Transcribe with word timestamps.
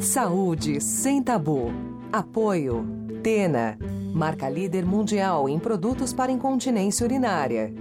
Saúde 0.00 0.78
sem 0.78 1.22
tabu. 1.22 1.72
Apoio. 2.12 2.86
Tena. 3.22 3.78
Marca 4.14 4.48
líder 4.48 4.84
mundial 4.84 5.48
em 5.48 5.58
produtos 5.58 6.12
para 6.12 6.30
incontinência 6.30 7.04
urinária. 7.04 7.72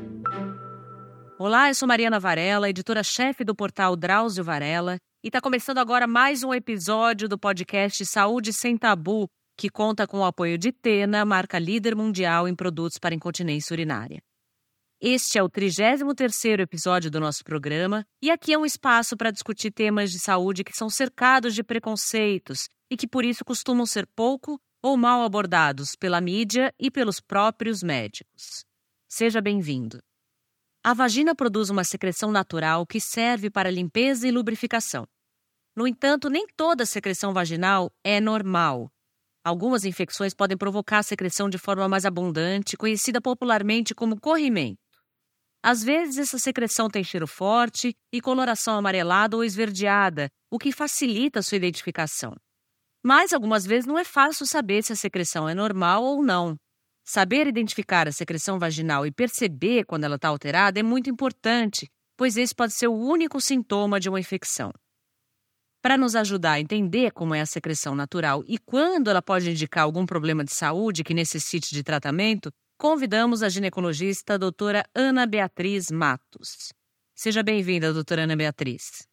Olá, 1.38 1.70
eu 1.70 1.76
sou 1.76 1.88
Mariana 1.88 2.18
Varela, 2.18 2.70
editora-chefe 2.70 3.44
do 3.44 3.54
portal 3.54 3.98
Drauzio 3.98 4.46
Varela, 4.46 4.98
e 5.22 5.28
está 5.28 5.42
começando 5.42 5.78
agora 5.78 6.08
mais 6.08 6.42
um 6.42 6.54
episódio 6.54 7.28
do 7.28 7.38
podcast 7.38 8.06
Saúde 8.06 8.54
Sem 8.54 8.78
Tabu, 8.78 9.28
que 9.58 9.70
conta 9.70 10.08
com 10.08 10.20
o 10.20 10.26
apoio 10.26 10.58
de 10.58 10.72
Tena, 10.72 11.26
marca 11.26 11.60
líder 11.60 11.96
mundial 11.96 12.48
em 12.48 12.56
produtos 12.56 12.98
para 12.98 13.14
incontinência 13.14 13.74
urinária. 13.74 14.22
Este 15.02 15.38
é 15.38 15.44
o 15.44 15.50
33º 15.50 16.62
episódio 16.62 17.12
do 17.12 17.20
nosso 17.20 17.44
programa 17.44 18.08
e 18.22 18.32
aqui 18.32 18.54
é 18.54 18.58
um 18.58 18.66
espaço 18.66 19.18
para 19.18 19.30
discutir 19.30 19.70
temas 19.70 20.10
de 20.10 20.20
saúde 20.20 20.64
que 20.64 20.72
são 20.72 20.90
cercados 20.90 21.54
de 21.54 21.64
preconceitos 21.64 22.70
e 22.90 22.96
que 22.96 23.06
por 23.06 23.26
isso 23.26 23.44
costumam 23.44 23.86
ser 23.86 24.08
pouco 24.16 24.58
ou 24.82 24.96
mal 24.96 25.22
abordados 25.22 25.98
pela 26.00 26.22
mídia 26.22 26.74
e 26.80 26.90
pelos 26.90 27.20
próprios 27.20 27.84
médicos. 27.84 28.64
Seja 29.10 29.42
bem-vindo. 29.42 30.00
A 30.82 30.94
vagina 30.94 31.36
produz 31.36 31.70
uma 31.70 31.84
secreção 31.84 32.32
natural 32.32 32.86
que 32.86 33.02
serve 33.02 33.50
para 33.50 33.70
limpeza 33.70 34.26
e 34.26 34.32
lubrificação. 34.32 35.06
No 35.76 35.86
entanto, 35.86 36.30
nem 36.30 36.48
toda 36.56 36.86
secreção 36.86 37.34
vaginal 37.34 37.92
é 38.02 38.22
normal. 38.22 38.90
Algumas 39.44 39.84
infecções 39.84 40.34
podem 40.34 40.58
provocar 40.58 41.00
a 41.00 41.04
secreção 41.04 41.50
de 41.50 41.58
forma 41.58 41.88
mais 41.90 42.06
abundante, 42.06 42.78
conhecida 42.78 43.20
popularmente 43.20 43.94
como 43.94 44.20
corrimento. 44.20 44.85
Às 45.68 45.84
vezes, 45.84 46.20
essa 46.20 46.38
secreção 46.38 46.88
tem 46.88 47.04
cheiro 47.04 47.26
forte 47.26 47.96
e 48.14 48.22
coloração 48.22 48.78
amarelada 48.78 49.36
ou 49.36 49.44
esverdeada, 49.44 50.30
o 50.52 50.60
que 50.60 50.72
facilita 50.72 51.40
a 51.40 51.42
sua 51.42 51.56
identificação. 51.56 52.36
Mas 53.04 53.34
algumas 53.34 53.66
vezes 53.66 53.88
não 53.88 53.98
é 53.98 54.04
fácil 54.04 54.46
saber 54.46 54.84
se 54.84 54.94
a 54.94 54.96
secreção 54.96 55.50
é 55.50 55.56
normal 55.56 56.04
ou 56.04 56.22
não. 56.22 56.56
Saber 57.04 57.48
identificar 57.48 58.08
a 58.08 58.12
secreção 58.12 58.60
vaginal 58.60 59.08
e 59.08 59.12
perceber 59.12 59.86
quando 59.86 60.04
ela 60.04 60.18
está 60.18 60.28
alterada 60.28 60.80
é 60.80 60.84
muito 60.84 61.10
importante, 61.10 61.90
pois 62.16 62.38
esse 62.38 62.54
pode 62.54 62.74
ser 62.74 62.88
o 62.88 62.94
único 62.94 63.42
sintoma 63.42 64.00
de 64.00 64.08
uma 64.08 64.20
infecção. 64.20 64.72
Para 65.82 65.98
nos 65.98 66.16
ajudar 66.16 66.54
a 66.54 66.60
entender 66.60 67.10
como 67.10 67.34
é 67.34 67.42
a 67.42 67.46
secreção 67.48 67.96
natural 67.96 68.44
e 68.48 68.60
quando 68.60 69.10
ela 69.10 69.22
pode 69.22 69.50
indicar 69.50 69.86
algum 69.86 70.06
problema 70.06 70.44
de 70.44 70.54
saúde 70.54 71.04
que 71.04 71.14
necessite 71.16 71.74
de 71.74 71.82
tratamento, 71.82 72.52
convidamos 72.78 73.42
a 73.42 73.50
ginecologista 73.50 74.34
a 74.34 74.38
doutora 74.38 74.86
Ana 74.94 75.26
Beatriz 75.26 75.90
Matos. 75.90 76.74
Seja 77.16 77.42
bem-vinda, 77.42 77.94
doutora 77.94 78.24
Ana 78.24 78.36
Beatriz. 78.36 79.08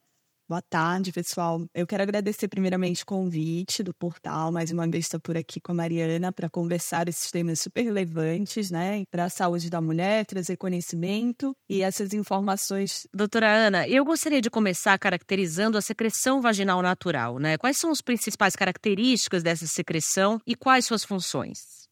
Boa 0.49 0.61
tarde, 0.61 1.13
pessoal. 1.13 1.65
Eu 1.73 1.87
quero 1.87 2.03
agradecer 2.03 2.47
primeiramente 2.47 3.05
o 3.05 3.07
convite 3.07 3.83
do 3.83 3.95
portal, 3.95 4.53
mais 4.53 4.71
uma 4.71 4.87
vez 4.87 5.07
estou 5.07 5.19
por 5.19 5.37
aqui 5.37 5.61
com 5.61 5.73
a 5.73 5.75
Mariana 5.75 6.31
para 6.31 6.51
conversar 6.51 7.09
esses 7.09 7.31
temas 7.31 7.61
super 7.61 7.83
relevantes, 7.83 8.71
né, 8.71 9.05
para 9.11 9.25
a 9.25 9.31
saúde 9.31 9.71
da 9.71 9.81
mulher, 9.81 10.27
trazer 10.27 10.57
conhecimento 10.57 11.57
e 11.71 11.81
essas 11.81 12.13
informações. 12.13 13.07
Doutora 13.15 13.51
Ana, 13.51 13.89
eu 13.89 14.05
gostaria 14.05 14.43
de 14.43 14.51
começar 14.51 14.99
caracterizando 14.99 15.79
a 15.79 15.81
secreção 15.81 16.43
vaginal 16.43 16.83
natural, 16.83 17.39
né? 17.39 17.57
Quais 17.57 17.79
são 17.79 17.91
as 17.91 18.03
principais 18.03 18.55
características 18.55 19.43
dessa 19.43 19.67
secreção 19.67 20.39
e 20.47 20.55
quais 20.55 20.85
suas 20.85 21.05
funções? 21.05 21.83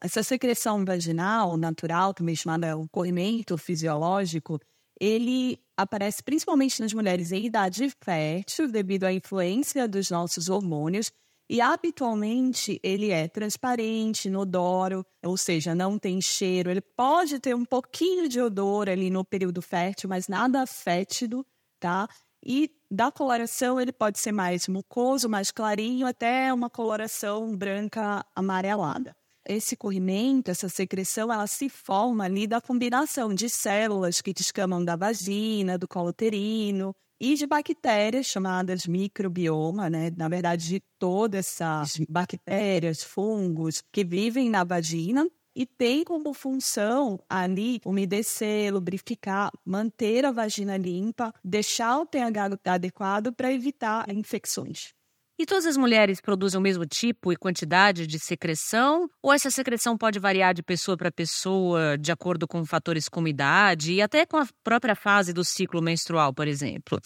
Essa 0.00 0.22
secreção 0.22 0.84
vaginal 0.84 1.56
natural, 1.56 2.12
também 2.12 2.36
chamada 2.36 2.76
o 2.76 2.88
corrimento 2.88 3.56
fisiológico, 3.56 4.60
ele 5.00 5.58
aparece 5.76 6.22
principalmente 6.22 6.80
nas 6.80 6.92
mulheres 6.92 7.32
em 7.32 7.44
idade 7.46 7.88
fértil, 8.02 8.70
devido 8.70 9.04
à 9.04 9.12
influência 9.12 9.88
dos 9.88 10.10
nossos 10.10 10.48
hormônios, 10.48 11.10
e 11.50 11.62
habitualmente 11.62 12.78
ele 12.82 13.10
é 13.10 13.26
transparente, 13.26 14.28
inodoro, 14.28 15.04
ou 15.24 15.36
seja, 15.36 15.74
não 15.74 15.98
tem 15.98 16.20
cheiro. 16.20 16.70
Ele 16.70 16.82
pode 16.82 17.40
ter 17.40 17.54
um 17.54 17.64
pouquinho 17.64 18.28
de 18.28 18.38
odor 18.38 18.88
ali 18.88 19.08
no 19.08 19.24
período 19.24 19.62
fértil, 19.62 20.10
mas 20.10 20.28
nada 20.28 20.66
fétido, 20.66 21.46
tá? 21.80 22.06
E 22.44 22.70
da 22.90 23.10
coloração 23.10 23.80
ele 23.80 23.92
pode 23.92 24.18
ser 24.18 24.32
mais 24.32 24.68
mucoso, 24.68 25.28
mais 25.28 25.50
clarinho, 25.50 26.06
até 26.06 26.52
uma 26.52 26.68
coloração 26.68 27.56
branca 27.56 28.24
amarelada 28.36 29.16
esse 29.48 29.76
corrimento, 29.76 30.50
essa 30.50 30.68
secreção, 30.68 31.32
ela 31.32 31.46
se 31.46 31.68
forma 31.68 32.24
ali 32.24 32.46
da 32.46 32.60
combinação 32.60 33.34
de 33.34 33.48
células 33.48 34.20
que 34.20 34.32
descamam 34.32 34.84
da 34.84 34.94
vagina, 34.94 35.78
do 35.78 35.88
colo 35.88 36.10
uterino 36.10 36.94
e 37.18 37.34
de 37.34 37.46
bactérias 37.46 38.26
chamadas 38.26 38.86
microbioma, 38.86 39.88
né? 39.88 40.12
Na 40.16 40.28
verdade, 40.28 40.68
de 40.68 40.82
todas 40.98 41.46
essas 41.46 41.98
bactérias, 42.08 43.02
fungos 43.02 43.82
que 43.90 44.04
vivem 44.04 44.50
na 44.50 44.62
vagina 44.62 45.26
e 45.56 45.66
tem 45.66 46.04
como 46.04 46.32
função 46.32 47.18
ali 47.28 47.80
umedecer, 47.84 48.72
lubrificar, 48.72 49.50
manter 49.64 50.24
a 50.24 50.30
vagina 50.30 50.76
limpa, 50.76 51.32
deixar 51.42 51.98
o 51.98 52.06
pH 52.06 52.60
adequado 52.66 53.32
para 53.32 53.52
evitar 53.52 54.08
infecções. 54.08 54.94
E 55.40 55.46
todas 55.46 55.66
as 55.66 55.76
mulheres 55.76 56.20
produzem 56.20 56.58
o 56.58 56.60
mesmo 56.60 56.84
tipo 56.84 57.32
e 57.32 57.36
quantidade 57.36 58.08
de 58.08 58.18
secreção? 58.18 59.08
Ou 59.22 59.32
essa 59.32 59.50
secreção 59.50 59.96
pode 59.96 60.18
variar 60.18 60.52
de 60.52 60.64
pessoa 60.64 60.96
para 60.96 61.12
pessoa, 61.12 61.96
de 61.96 62.10
acordo 62.10 62.48
com 62.48 62.64
fatores 62.64 63.08
como 63.08 63.28
idade 63.28 63.92
e 63.92 64.02
até 64.02 64.26
com 64.26 64.36
a 64.36 64.48
própria 64.64 64.96
fase 64.96 65.32
do 65.32 65.44
ciclo 65.44 65.80
menstrual, 65.80 66.34
por 66.34 66.48
exemplo? 66.48 66.98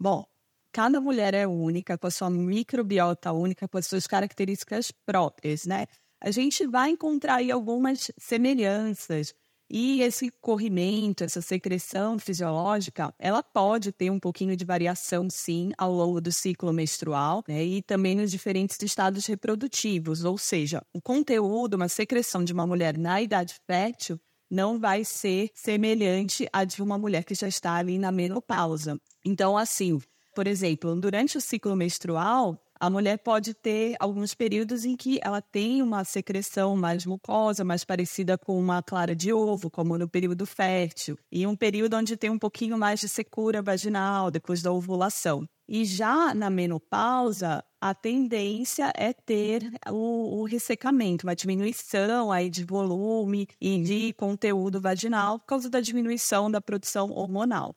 Bom, 0.00 0.24
cada 0.72 1.00
mulher 1.00 1.34
é 1.34 1.44
única, 1.44 1.98
com 1.98 2.06
a 2.06 2.10
sua 2.12 2.30
microbiota 2.30 3.32
única, 3.32 3.66
com 3.66 3.78
as 3.78 3.86
suas 3.86 4.06
características 4.06 4.92
próprias, 5.04 5.66
né? 5.66 5.86
A 6.22 6.30
gente 6.30 6.64
vai 6.68 6.90
encontrar 6.90 7.36
aí 7.36 7.50
algumas 7.50 8.12
semelhanças, 8.16 9.34
e 9.70 10.02
esse 10.02 10.30
corrimento, 10.40 11.22
essa 11.22 11.40
secreção 11.40 12.18
fisiológica, 12.18 13.14
ela 13.18 13.42
pode 13.42 13.92
ter 13.92 14.10
um 14.10 14.18
pouquinho 14.18 14.56
de 14.56 14.64
variação, 14.64 15.28
sim, 15.30 15.70
ao 15.78 15.92
longo 15.92 16.20
do 16.20 16.32
ciclo 16.32 16.72
menstrual, 16.72 17.44
né? 17.46 17.64
E 17.64 17.80
também 17.80 18.16
nos 18.16 18.30
diferentes 18.30 18.76
estados 18.82 19.26
reprodutivos. 19.26 20.24
Ou 20.24 20.36
seja, 20.36 20.82
o 20.92 21.00
conteúdo, 21.00 21.74
uma 21.74 21.88
secreção 21.88 22.42
de 22.42 22.52
uma 22.52 22.66
mulher 22.66 22.98
na 22.98 23.22
idade 23.22 23.54
fértil, 23.66 24.18
não 24.50 24.80
vai 24.80 25.04
ser 25.04 25.50
semelhante 25.54 26.48
à 26.52 26.64
de 26.64 26.82
uma 26.82 26.98
mulher 26.98 27.24
que 27.24 27.34
já 27.36 27.46
está 27.46 27.74
ali 27.74 27.98
na 27.98 28.10
menopausa. 28.10 29.00
Então, 29.24 29.56
assim, 29.56 30.00
por 30.34 30.48
exemplo, 30.48 31.00
durante 31.00 31.38
o 31.38 31.40
ciclo 31.40 31.76
menstrual, 31.76 32.60
a 32.80 32.88
mulher 32.88 33.18
pode 33.18 33.52
ter 33.52 33.94
alguns 34.00 34.34
períodos 34.34 34.86
em 34.86 34.96
que 34.96 35.20
ela 35.22 35.42
tem 35.42 35.82
uma 35.82 36.02
secreção 36.02 36.74
mais 36.74 37.04
mucosa, 37.04 37.62
mais 37.62 37.84
parecida 37.84 38.38
com 38.38 38.58
uma 38.58 38.82
clara 38.82 39.14
de 39.14 39.32
ovo, 39.34 39.70
como 39.70 39.98
no 39.98 40.08
período 40.08 40.46
fértil, 40.46 41.18
e 41.30 41.46
um 41.46 41.54
período 41.54 41.94
onde 41.94 42.16
tem 42.16 42.30
um 42.30 42.38
pouquinho 42.38 42.78
mais 42.78 42.98
de 42.98 43.08
secura 43.08 43.60
vaginal 43.60 44.30
depois 44.30 44.62
da 44.62 44.72
ovulação. 44.72 45.46
E 45.68 45.84
já 45.84 46.34
na 46.34 46.48
menopausa, 46.48 47.62
a 47.80 47.94
tendência 47.94 48.90
é 48.96 49.12
ter 49.12 49.70
o, 49.88 50.40
o, 50.40 50.44
ressecamento, 50.44 51.26
uma 51.26 51.36
diminuição 51.36 52.32
aí 52.32 52.50
de 52.50 52.64
volume 52.64 53.46
e 53.60 53.80
de 53.82 54.12
conteúdo 54.14 54.80
vaginal 54.80 55.38
por 55.38 55.46
causa 55.46 55.70
da 55.70 55.80
diminuição 55.80 56.50
da 56.50 56.60
produção 56.60 57.10
hormonal. 57.10 57.76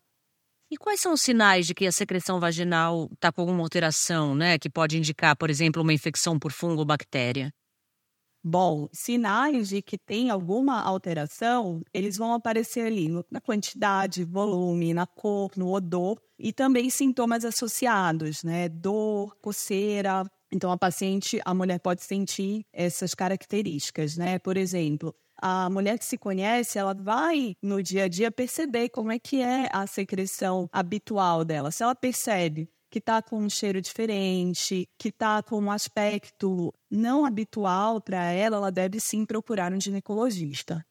E 0.74 0.76
quais 0.76 1.00
são 1.02 1.14
os 1.14 1.22
sinais 1.22 1.68
de 1.68 1.76
que 1.76 1.86
a 1.86 1.92
secreção 1.92 2.40
vaginal 2.40 3.08
está 3.14 3.32
com 3.32 3.42
alguma 3.42 3.62
alteração, 3.62 4.34
né? 4.34 4.58
Que 4.58 4.72
pode 4.72 4.98
indicar, 4.98 5.38
por 5.38 5.52
exemplo, 5.52 5.84
uma 5.84 5.94
infecção 5.94 6.40
por 6.40 6.52
fungo 6.52 6.80
ou 6.80 6.86
bactéria? 6.86 7.54
Bom, 8.44 8.90
sinais 8.92 9.70
de 9.70 9.84
que 9.84 10.00
tem 10.00 10.32
alguma 10.32 10.82
alteração, 10.82 11.84
eles 11.94 12.18
vão 12.18 12.34
aparecer 12.34 12.88
ali 12.88 13.08
na 13.30 13.40
quantidade, 13.40 14.24
volume, 14.24 14.96
na 14.96 15.06
cor, 15.06 15.52
no 15.56 15.72
odor 15.72 16.20
e 16.40 16.52
também 16.52 16.90
sintomas 16.90 17.46
associados, 17.46 18.44
né? 18.44 18.68
Dor, 18.68 19.38
coceira. 19.44 20.26
Então, 20.52 20.72
a 20.72 20.78
paciente, 20.78 21.40
a 21.46 21.54
mulher 21.54 21.80
pode 21.82 22.04
sentir 22.04 22.66
essas 22.74 23.14
características, 23.14 24.18
né? 24.18 24.40
Por 24.40 24.58
exemplo, 24.58 25.16
a 25.46 25.70
mulher 25.70 26.00
que 26.00 26.06
se 26.06 26.18
conhece, 26.18 26.80
ela 26.80 26.94
vai 26.94 27.54
no 27.62 27.84
dia 27.84 28.06
a 28.06 28.08
dia 28.08 28.32
perceber 28.32 28.88
como 28.88 29.12
é 29.12 29.20
que 29.20 29.42
é 29.42 29.68
a 29.74 29.86
secreção 29.86 30.70
habitual 30.72 31.44
dela. 31.44 31.70
Se 31.70 31.84
ela 31.84 31.94
percebe 31.94 32.70
que 32.90 33.00
está 33.00 33.22
com 33.22 33.40
um 33.40 33.50
cheiro 33.50 33.82
diferente, 33.82 34.88
que 34.98 35.10
está 35.10 35.44
com 35.44 35.60
um 35.60 35.70
aspecto 35.70 36.74
não 36.90 37.26
habitual 37.26 38.00
para 38.00 38.32
ela, 38.32 38.56
ela 38.56 38.72
deve 38.72 39.02
sim 39.02 39.26
procurar 39.26 39.74
um 39.74 39.82
ginecologista. 39.82 40.82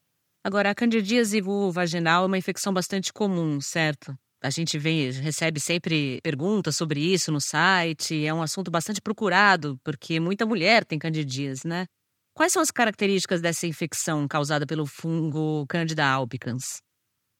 Agora, 0.44 0.70
a 0.70 0.74
candidíase 0.74 1.40
vaginal 1.72 2.24
é 2.24 2.26
uma 2.26 2.36
infecção 2.36 2.74
bastante 2.74 3.10
comum, 3.10 3.58
certo? 3.58 4.14
A 4.42 4.50
gente 4.50 4.76
vem, 4.78 5.10
recebe 5.12 5.60
sempre 5.60 6.20
perguntas 6.20 6.76
sobre 6.76 7.00
isso 7.00 7.32
no 7.32 7.40
site, 7.40 8.26
é 8.26 8.34
um 8.34 8.42
assunto 8.42 8.70
bastante 8.70 9.00
procurado, 9.00 9.80
porque 9.82 10.20
muita 10.20 10.44
mulher 10.44 10.84
tem 10.84 10.98
candidíase, 10.98 11.66
né? 11.66 11.86
Quais 12.34 12.52
são 12.52 12.62
as 12.62 12.70
características 12.70 13.42
dessa 13.42 13.66
infecção 13.66 14.26
causada 14.26 14.66
pelo 14.66 14.86
fungo 14.86 15.66
Candida 15.68 16.06
albicans? 16.06 16.80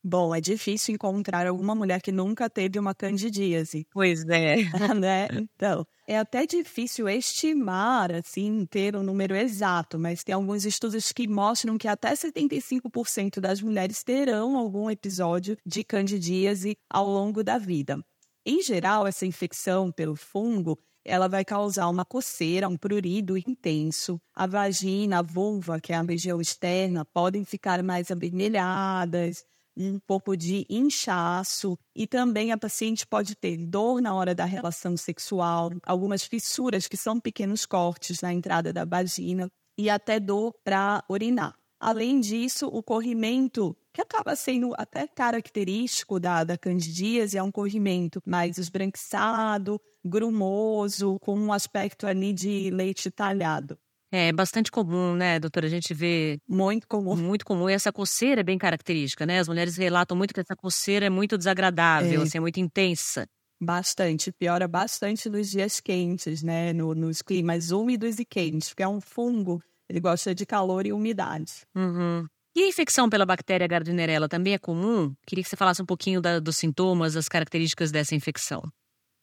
Bom, 0.04 0.34
é 0.34 0.40
difícil 0.40 0.94
encontrar 0.94 1.46
alguma 1.46 1.74
mulher 1.74 2.02
que 2.02 2.10
nunca 2.10 2.50
teve 2.50 2.78
uma 2.78 2.94
candidíase. 2.94 3.86
Pois 3.92 4.22
é. 4.28 4.56
né? 5.00 5.28
Então, 5.32 5.86
é 6.08 6.18
até 6.18 6.44
difícil 6.44 7.08
estimar, 7.08 8.12
assim, 8.12 8.66
ter 8.66 8.96
um 8.96 9.02
número 9.02 9.34
exato, 9.34 9.98
mas 9.98 10.24
tem 10.24 10.34
alguns 10.34 10.64
estudos 10.66 11.12
que 11.12 11.28
mostram 11.28 11.78
que 11.78 11.86
até 11.86 12.12
75% 12.12 13.40
das 13.40 13.62
mulheres 13.62 14.02
terão 14.02 14.56
algum 14.56 14.90
episódio 14.90 15.56
de 15.64 15.84
candidíase 15.84 16.76
ao 16.90 17.06
longo 17.06 17.42
da 17.44 17.56
vida. 17.56 17.98
Em 18.44 18.60
geral, 18.60 19.06
essa 19.06 19.24
infecção 19.24 19.92
pelo 19.92 20.16
fungo 20.16 20.76
ela 21.04 21.28
vai 21.28 21.44
causar 21.44 21.88
uma 21.88 22.04
coceira, 22.04 22.68
um 22.68 22.76
prurido 22.76 23.36
intenso. 23.36 24.20
A 24.34 24.46
vagina, 24.46 25.18
a 25.18 25.22
vulva, 25.22 25.80
que 25.80 25.92
é 25.92 25.96
a 25.96 26.02
região 26.02 26.40
externa, 26.40 27.04
podem 27.04 27.44
ficar 27.44 27.82
mais 27.82 28.10
avermelhadas, 28.10 29.44
um 29.76 29.98
pouco 29.98 30.36
de 30.36 30.66
inchaço 30.68 31.78
e 31.94 32.06
também 32.06 32.52
a 32.52 32.58
paciente 32.58 33.06
pode 33.06 33.34
ter 33.34 33.56
dor 33.56 34.00
na 34.00 34.14
hora 34.14 34.34
da 34.34 34.44
relação 34.44 34.96
sexual, 34.96 35.70
algumas 35.84 36.24
fissuras 36.24 36.86
que 36.86 36.96
são 36.96 37.18
pequenos 37.18 37.64
cortes 37.66 38.20
na 38.20 38.32
entrada 38.32 38.72
da 38.72 38.84
vagina 38.84 39.48
e 39.78 39.88
até 39.88 40.20
dor 40.20 40.54
para 40.64 41.02
urinar. 41.08 41.54
Além 41.80 42.20
disso, 42.20 42.68
o 42.68 42.82
corrimento, 42.82 43.76
que 43.92 44.00
acaba 44.00 44.34
sendo 44.34 44.72
até 44.76 45.06
característico 45.06 46.18
da, 46.18 46.44
da 46.44 46.56
candidíase, 46.56 47.36
é 47.36 47.42
um 47.42 47.52
corrimento 47.52 48.22
mais 48.26 48.58
esbranquiçado, 48.58 49.80
grumoso, 50.04 51.18
com 51.20 51.38
um 51.38 51.52
aspecto 51.52 52.06
ali 52.06 52.32
de 52.32 52.70
leite 52.70 53.10
talhado. 53.10 53.78
É 54.14 54.30
bastante 54.30 54.70
comum, 54.70 55.14
né, 55.14 55.40
doutora? 55.40 55.66
A 55.66 55.70
gente 55.70 55.94
vê. 55.94 56.38
Muito 56.46 56.86
comum. 56.86 57.16
Muito 57.16 57.46
comum. 57.46 57.70
E 57.70 57.72
essa 57.72 57.90
coceira 57.90 58.42
é 58.42 58.44
bem 58.44 58.58
característica, 58.58 59.24
né? 59.24 59.38
As 59.38 59.48
mulheres 59.48 59.74
relatam 59.76 60.14
muito 60.14 60.34
que 60.34 60.40
essa 60.40 60.54
coceira 60.54 61.06
é 61.06 61.10
muito 61.10 61.38
desagradável, 61.38 62.20
é. 62.20 62.22
assim, 62.22 62.36
é 62.36 62.40
muito 62.40 62.60
intensa. 62.60 63.26
Bastante. 63.58 64.30
Piora 64.30 64.68
bastante 64.68 65.30
nos 65.30 65.48
dias 65.48 65.80
quentes, 65.80 66.42
né? 66.42 66.74
No, 66.74 66.94
nos 66.94 67.22
climas 67.22 67.70
úmidos 67.70 68.18
e 68.18 68.24
quentes, 68.26 68.68
porque 68.68 68.82
é 68.82 68.88
um 68.88 69.00
fungo. 69.00 69.62
Ele 69.88 69.98
gosta 69.98 70.34
de 70.34 70.44
calor 70.44 70.84
e 70.86 70.92
umidade. 70.92 71.64
Uhum. 71.74 72.26
E 72.54 72.64
a 72.64 72.68
infecção 72.68 73.08
pela 73.08 73.24
bactéria 73.24 73.66
Gardnerella 73.66 74.28
também 74.28 74.52
é 74.52 74.58
comum? 74.58 75.14
Queria 75.26 75.42
que 75.42 75.48
você 75.48 75.56
falasse 75.56 75.80
um 75.80 75.86
pouquinho 75.86 76.20
da, 76.20 76.38
dos 76.38 76.56
sintomas, 76.56 77.14
das 77.14 77.26
características 77.26 77.90
dessa 77.90 78.14
infecção. 78.14 78.62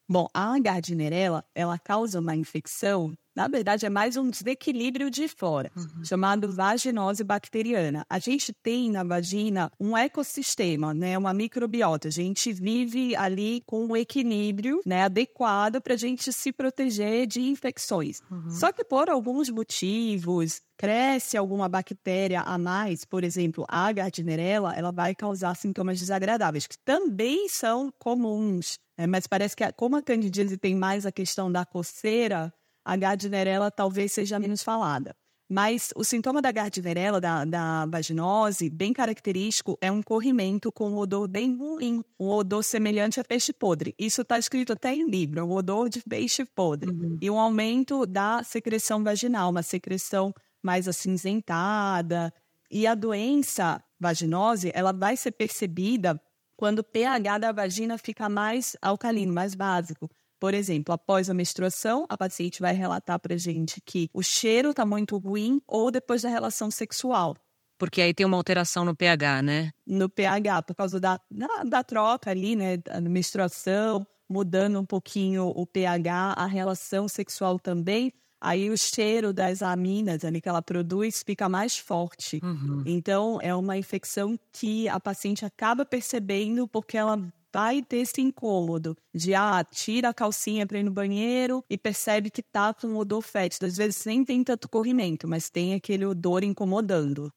Bom, 0.10 0.28
a 0.34 0.58
Gardnerella, 0.60 1.46
ela 1.54 1.78
causa 1.78 2.20
uma 2.20 2.36
infecção 2.36 3.14
na 3.36 3.48
verdade, 3.48 3.86
é 3.86 3.90
mais 3.90 4.18
um 4.18 4.30
desequilíbrio 4.30 5.10
de 5.10 5.28
fora, 5.28 5.72
uhum. 5.76 6.04
chamado 6.04 6.52
vaginose 6.52 7.24
bacteriana. 7.24 8.06
A 8.10 8.20
gente 8.20 8.52
tem 8.52 8.90
na 8.92 9.04
vagina 9.04 9.72
um 9.80 9.98
ecossistema, 9.98 10.94
né, 10.94 11.18
uma 11.18 11.34
microbiota. 11.34 12.08
A 12.08 12.12
gente 12.12 12.52
vive 12.52 13.16
ali 13.16 13.62
com 13.66 13.86
um 13.86 13.96
equilíbrio 13.96 14.82
né, 14.86 15.04
adequado 15.04 15.82
para 15.82 15.94
a 15.94 15.98
gente 15.98 16.32
se 16.34 16.52
proteger 16.52 17.28
de 17.28 17.42
infecções. 17.42 18.20
Uhum. 18.30 18.50
Só 18.50 18.72
que 18.72 18.84
por 18.84 19.10
alguns 19.10 19.50
motivos, 19.50 20.62
cresce 20.80 21.36
alguma 21.36 21.68
bactéria 21.68 22.42
a 22.42 22.58
mais, 22.58 23.04
por 23.04 23.24
exemplo, 23.26 23.66
a 23.68 23.92
Gardnerella, 23.92 24.74
ela 24.74 24.92
vai 24.92 25.14
causar 25.14 25.54
sintomas 25.56 26.00
desagradáveis, 26.00 26.68
que 26.68 26.78
também 26.86 27.50
são 27.50 27.92
comuns. 28.00 28.80
Né? 28.98 29.06
Mas 29.06 29.28
parece 29.28 29.56
que 29.56 29.72
como 29.74 29.98
a 29.98 30.02
candidíase 30.02 30.58
tem 30.58 30.76
mais 30.76 31.06
a 31.06 31.12
questão 31.12 31.52
da 31.52 31.66
coceira, 31.66 32.54
a 32.90 32.96
gardnerella 32.96 33.70
talvez 33.70 34.12
seja 34.12 34.40
menos 34.40 34.64
falada. 34.64 35.16
Mas 35.48 35.90
o 35.96 36.04
sintoma 36.04 36.42
da 36.42 36.52
gardnerella, 36.52 37.22
da, 37.22 37.46
da 37.46 37.86
vaginose, 37.86 38.68
bem 38.68 38.94
característico, 38.94 39.78
é 39.80 39.92
um 39.92 40.02
corrimento 40.02 40.72
com 40.72 40.90
um 40.90 40.98
odor 40.98 41.28
bem 41.28 41.56
ruim, 41.56 42.04
um 42.20 42.30
odor 42.30 42.64
semelhante 42.64 43.20
a 43.20 43.24
peixe 43.24 43.54
podre. 43.54 43.94
Isso 43.98 44.22
está 44.22 44.40
escrito 44.40 44.74
até 44.74 44.94
em 44.94 45.08
livro, 45.08 45.46
um 45.46 45.52
odor 45.52 45.88
de 45.88 46.02
peixe 46.02 46.46
podre. 46.46 46.90
Uhum. 46.90 47.18
E 47.22 47.30
um 47.30 47.40
aumento 47.40 48.08
da 48.08 48.44
secreção 48.44 49.04
vaginal, 49.04 49.52
uma 49.52 49.64
secreção 49.64 50.34
mais 50.64 50.88
acinzentada. 50.88 52.34
E 52.72 52.88
a 52.88 52.96
doença 52.96 53.84
vaginose, 54.00 54.72
ela 54.74 54.92
vai 54.92 55.16
ser 55.16 55.32
percebida 55.32 56.20
quando 56.56 56.80
o 56.80 56.84
pH 56.84 57.38
da 57.38 57.52
vagina 57.52 58.00
fica 58.00 58.28
mais 58.28 58.76
alcalino, 58.82 59.32
mais 59.32 59.54
básico. 59.54 60.10
Por 60.40 60.54
exemplo, 60.54 60.94
após 60.94 61.30
a 61.30 61.34
menstruação, 61.34 62.06
a 62.08 62.18
paciente 62.18 62.62
vai 62.62 62.74
relatar 62.74 63.20
para 63.20 63.36
gente 63.36 63.82
que 63.82 64.10
o 64.14 64.24
cheiro 64.24 64.72
está 64.72 64.86
muito 64.86 65.18
ruim 65.18 65.62
ou 65.68 65.92
depois 65.92 66.22
da 66.22 66.30
relação 66.30 66.72
sexual. 66.72 67.36
Porque 67.78 68.02
aí 68.02 68.14
tem 68.14 68.26
uma 68.26 68.38
alteração 68.38 68.84
no 68.86 68.96
pH, 68.96 69.42
né? 69.42 69.72
No 69.86 70.10
pH, 70.10 70.64
por 70.64 70.76
causa 70.76 71.00
da, 71.00 71.20
da, 71.30 71.64
da 71.64 71.84
troca 71.84 72.30
ali, 72.30 72.56
né? 72.56 72.78
Da 72.78 73.02
menstruação, 73.02 74.06
mudando 74.30 74.80
um 74.80 74.86
pouquinho 74.86 75.48
o 75.48 75.66
pH, 75.66 76.34
a 76.38 76.46
relação 76.46 77.08
sexual 77.08 77.58
também. 77.58 78.14
Aí 78.42 78.70
o 78.70 78.78
cheiro 78.78 79.34
das 79.34 79.62
aminas 79.62 80.24
ali 80.24 80.40
que 80.40 80.48
ela 80.48 80.62
produz 80.62 81.24
fica 81.26 81.50
mais 81.50 81.78
forte. 81.78 82.40
Uhum. 82.42 82.84
Então, 82.86 83.40
é 83.42 83.54
uma 83.54 83.78
infecção 83.78 84.40
que 84.54 84.88
a 84.88 85.00
paciente 85.00 85.46
acaba 85.46 85.86
percebendo 85.86 86.66
porque 86.66 86.98
ela 86.98 87.22
vai 87.54 87.82
ter 87.82 87.98
esse 87.98 88.22
incômodo 88.22 88.96
de, 89.14 89.34
ah, 89.34 89.64
tira 89.64 90.10
a 90.10 90.14
calcinha 90.14 90.66
para 90.66 90.80
ir 90.80 90.84
no 90.84 90.92
banheiro 90.92 91.64
e 91.70 91.78
percebe 91.78 92.30
que 92.30 92.42
tá 92.42 92.74
com 92.74 92.88
um 92.88 92.98
odor 92.98 93.22
fétido. 93.22 93.66
Às 93.66 93.78
vezes 93.78 94.06
nem 94.06 94.24
tem 94.24 94.44
tanto 94.44 94.70
corrimento, 94.70 95.28
mas 95.28 95.50
tem 95.50 95.74
aquele 95.74 96.06
odor 96.06 96.44
incomodando. 96.44 97.32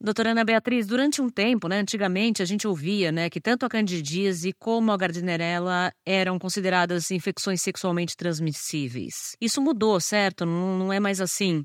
Doutora 0.00 0.32
Ana 0.32 0.44
Beatriz, 0.44 0.86
durante 0.86 1.22
um 1.22 1.30
tempo, 1.30 1.66
né, 1.66 1.78
antigamente 1.78 2.42
a 2.42 2.44
gente 2.44 2.66
ouvia 2.68 3.10
né, 3.10 3.30
que 3.30 3.40
tanto 3.40 3.64
a 3.64 3.68
candidíase 3.68 4.52
como 4.58 4.92
a 4.92 4.96
gardnerella 4.96 5.90
eram 6.04 6.38
consideradas 6.38 7.10
infecções 7.10 7.62
sexualmente 7.62 8.14
transmissíveis. 8.16 9.34
Isso 9.40 9.62
mudou, 9.62 9.98
certo? 10.00 10.44
Não, 10.44 10.78
não 10.78 10.92
é 10.92 11.00
mais 11.00 11.20
assim. 11.20 11.64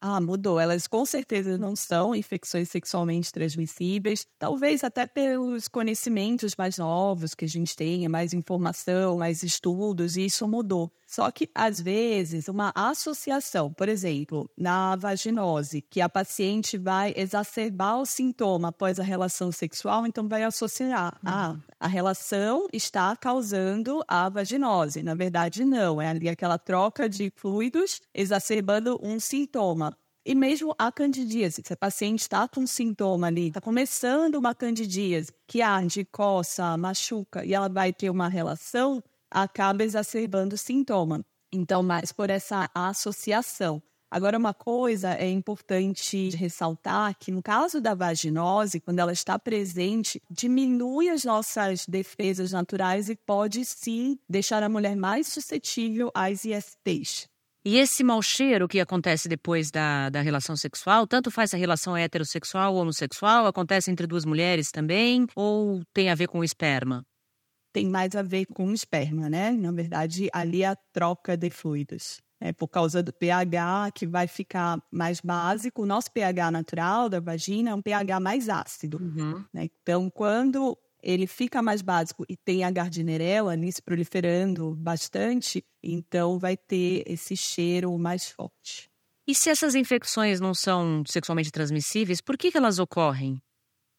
Ah, 0.00 0.20
mudou. 0.20 0.60
Elas 0.60 0.86
com 0.86 1.04
certeza 1.04 1.58
não 1.58 1.74
são 1.74 2.14
infecções 2.14 2.68
sexualmente 2.70 3.32
transmissíveis. 3.32 4.24
Talvez 4.38 4.84
até 4.84 5.06
pelos 5.06 5.66
conhecimentos 5.66 6.54
mais 6.56 6.78
novos 6.78 7.34
que 7.34 7.44
a 7.44 7.48
gente 7.48 7.74
tenha, 7.74 8.08
mais 8.08 8.32
informação, 8.32 9.18
mais 9.18 9.42
estudos, 9.42 10.16
e 10.16 10.26
isso 10.26 10.46
mudou. 10.46 10.92
Só 11.08 11.30
que, 11.30 11.48
às 11.54 11.80
vezes, 11.80 12.48
uma 12.48 12.70
associação, 12.74 13.72
por 13.72 13.88
exemplo, 13.88 14.48
na 14.54 14.94
vaginose, 14.94 15.80
que 15.80 16.02
a 16.02 16.08
paciente 16.08 16.76
vai 16.76 17.14
exacerbar 17.16 17.98
o 17.98 18.04
sintoma 18.04 18.68
após 18.68 19.00
a 19.00 19.02
relação 19.02 19.50
sexual, 19.50 20.06
então 20.06 20.28
vai 20.28 20.44
associar. 20.44 21.18
Uhum. 21.24 21.30
Ah, 21.32 21.56
a 21.80 21.88
relação 21.88 22.68
está 22.70 23.16
causando 23.16 24.04
a 24.06 24.28
vaginose. 24.28 25.02
Na 25.02 25.14
verdade, 25.14 25.64
não. 25.64 25.98
É 25.98 26.08
ali 26.08 26.28
aquela 26.28 26.58
troca 26.58 27.08
de 27.08 27.32
fluidos 27.34 28.02
exacerbando 28.12 29.00
um 29.02 29.18
sintoma. 29.18 29.96
E 30.26 30.34
mesmo 30.34 30.74
a 30.78 30.92
candidíase, 30.92 31.62
se 31.64 31.72
a 31.72 31.76
paciente 31.76 32.20
está 32.20 32.46
com 32.46 32.60
um 32.60 32.66
sintoma 32.66 33.28
ali, 33.28 33.48
está 33.48 33.62
começando 33.62 34.34
uma 34.34 34.54
candidíase, 34.54 35.32
que 35.46 35.62
arde, 35.62 36.04
coça, 36.04 36.76
machuca, 36.76 37.46
e 37.46 37.54
ela 37.54 37.70
vai 37.70 37.94
ter 37.94 38.10
uma 38.10 38.28
relação, 38.28 39.02
acaba 39.30 39.84
exacerbando 39.84 40.54
o 40.54 40.58
sintoma. 40.58 41.24
Então, 41.52 41.82
mais 41.82 42.12
por 42.12 42.30
essa 42.30 42.70
associação. 42.74 43.82
Agora, 44.10 44.38
uma 44.38 44.54
coisa 44.54 45.12
é 45.14 45.28
importante 45.28 46.30
ressaltar 46.30 47.14
que 47.18 47.30
no 47.30 47.42
caso 47.42 47.78
da 47.78 47.94
vaginose, 47.94 48.80
quando 48.80 49.00
ela 49.00 49.12
está 49.12 49.38
presente, 49.38 50.22
diminui 50.30 51.10
as 51.10 51.24
nossas 51.24 51.84
defesas 51.86 52.52
naturais 52.52 53.10
e 53.10 53.16
pode 53.16 53.64
sim 53.66 54.18
deixar 54.26 54.62
a 54.62 54.68
mulher 54.68 54.96
mais 54.96 55.26
suscetível 55.26 56.10
às 56.14 56.46
ISTs. 56.46 57.28
E 57.64 57.76
esse 57.76 58.02
mau 58.02 58.22
cheiro 58.22 58.66
que 58.66 58.80
acontece 58.80 59.28
depois 59.28 59.70
da, 59.70 60.08
da 60.08 60.22
relação 60.22 60.56
sexual, 60.56 61.06
tanto 61.06 61.30
faz 61.30 61.52
a 61.52 61.58
relação 61.58 61.94
heterossexual 61.94 62.74
ou 62.74 62.80
homossexual, 62.80 63.46
acontece 63.46 63.90
entre 63.90 64.06
duas 64.06 64.24
mulheres 64.24 64.70
também, 64.70 65.26
ou 65.36 65.82
tem 65.92 66.08
a 66.08 66.14
ver 66.14 66.28
com 66.28 66.38
o 66.38 66.44
esperma? 66.44 67.04
Tem 67.72 67.86
mais 67.86 68.14
a 68.14 68.22
ver 68.22 68.46
com 68.46 68.66
o 68.68 68.74
esperma, 68.74 69.28
né? 69.28 69.50
Na 69.52 69.70
verdade, 69.72 70.28
ali 70.32 70.62
é 70.62 70.68
a 70.68 70.76
troca 70.76 71.36
de 71.36 71.50
fluidos. 71.50 72.20
É 72.40 72.52
por 72.52 72.68
causa 72.68 73.02
do 73.02 73.12
pH 73.12 73.90
que 73.92 74.06
vai 74.06 74.28
ficar 74.28 74.80
mais 74.92 75.20
básico. 75.20 75.82
O 75.82 75.86
nosso 75.86 76.10
pH 76.12 76.50
natural 76.50 77.08
da 77.08 77.18
vagina 77.18 77.70
é 77.70 77.74
um 77.74 77.82
pH 77.82 78.20
mais 78.20 78.48
ácido. 78.48 78.98
Uhum. 79.00 79.44
Né? 79.52 79.68
Então, 79.82 80.08
quando 80.08 80.78
ele 81.02 81.26
fica 81.26 81.62
mais 81.62 81.82
básico 81.82 82.24
e 82.28 82.36
tem 82.36 82.64
a 82.64 82.70
gardnerella 82.70 83.52
ali 83.52 83.72
se 83.72 83.82
proliferando 83.82 84.74
bastante, 84.76 85.64
então 85.82 86.38
vai 86.38 86.56
ter 86.56 87.02
esse 87.06 87.36
cheiro 87.36 87.96
mais 87.98 88.28
forte. 88.30 88.90
E 89.26 89.34
se 89.34 89.50
essas 89.50 89.74
infecções 89.74 90.40
não 90.40 90.54
são 90.54 91.02
sexualmente 91.06 91.52
transmissíveis, 91.52 92.20
por 92.20 92.36
que, 92.38 92.50
que 92.50 92.56
elas 92.56 92.78
ocorrem? 92.78 93.40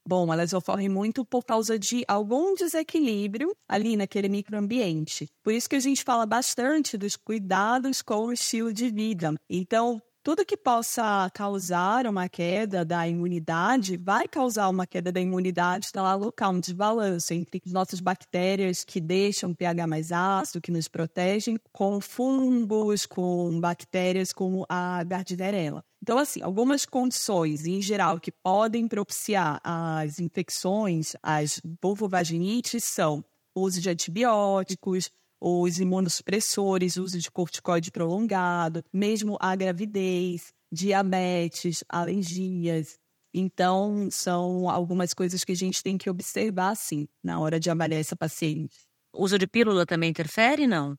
Bom, 0.10 0.34
elas 0.34 0.54
ocorrem 0.54 0.90
muito 0.90 1.24
por 1.24 1.46
causa 1.46 1.78
de 1.78 2.04
algum 2.08 2.56
desequilíbrio 2.56 3.56
ali 3.68 3.96
naquele 3.96 4.28
microambiente. 4.28 5.28
Por 5.44 5.54
isso 5.54 5.70
que 5.70 5.76
a 5.76 5.80
gente 5.80 6.04
fala 6.04 6.26
bastante 6.26 6.98
dos 6.98 7.16
cuidados 7.16 8.02
com 8.02 8.26
o 8.26 8.34
estilo 8.34 8.74
de 8.74 8.90
vida. 8.90 9.36
Então, 9.48 10.02
tudo 10.24 10.44
que 10.44 10.58
possa 10.58 11.30
causar 11.32 12.08
uma 12.08 12.28
queda 12.28 12.84
da 12.84 13.08
imunidade 13.08 13.98
vai 13.98 14.28
causar 14.28 14.70
uma 14.70 14.88
queda 14.88 15.12
da 15.12 15.22
imunidade, 15.22 15.86
está 15.86 16.02
lá 16.02 16.16
local, 16.16 16.54
um 16.54 16.60
desbalanço 16.60 17.32
entre 17.36 17.62
nossas 17.68 18.00
bactérias 18.00 18.84
que 18.84 19.00
deixam 19.00 19.52
o 19.52 19.56
pH 19.56 19.86
mais 19.86 20.12
ácido, 20.12 20.60
que 20.60 20.72
nos 20.72 20.88
protegem, 20.88 21.60
com 21.72 22.02
fungos, 22.02 23.06
com 23.06 23.60
bactérias 23.60 24.34
como 24.34 24.66
a 24.68 25.04
Gardnerella. 25.04 25.84
Então, 26.02 26.18
assim, 26.18 26.42
algumas 26.42 26.86
condições, 26.86 27.66
em 27.66 27.82
geral, 27.82 28.20
que 28.20 28.32
podem 28.32 28.88
propiciar 28.88 29.60
as 29.64 30.20
infecções, 30.20 31.14
as 31.22 31.62
vulvovaginites, 31.82 32.86
são 32.86 33.24
o 33.54 33.62
uso 33.62 33.82
de 33.82 33.90
antibióticos, 33.90 35.10
os 35.42 35.80
imunossupressores, 35.80 36.98
uso 36.98 37.20
de 37.20 37.30
corticoide 37.30 37.92
prolongado, 37.92 38.84
mesmo 38.94 39.38
a 39.40 39.56
gravidez, 39.56 40.54
diabetes, 40.72 41.84
alergias. 41.90 42.98
Então, 43.34 44.10
são 44.10 44.70
algumas 44.70 45.14
coisas 45.14 45.44
que 45.44 45.52
a 45.52 45.56
gente 45.56 45.84
tem 45.84 45.98
que 45.98 46.10
observar, 46.10 46.76
sim, 46.76 47.08
na 47.24 47.40
hora 47.40 47.60
de 47.60 47.70
avaliar 47.70 48.00
essa 48.00 48.16
paciente. 48.16 48.88
O 49.14 49.24
uso 49.24 49.38
de 49.38 49.48
pílula 49.48 49.86
também 49.86 50.10
interfere, 50.10 50.66
não? 50.66 50.96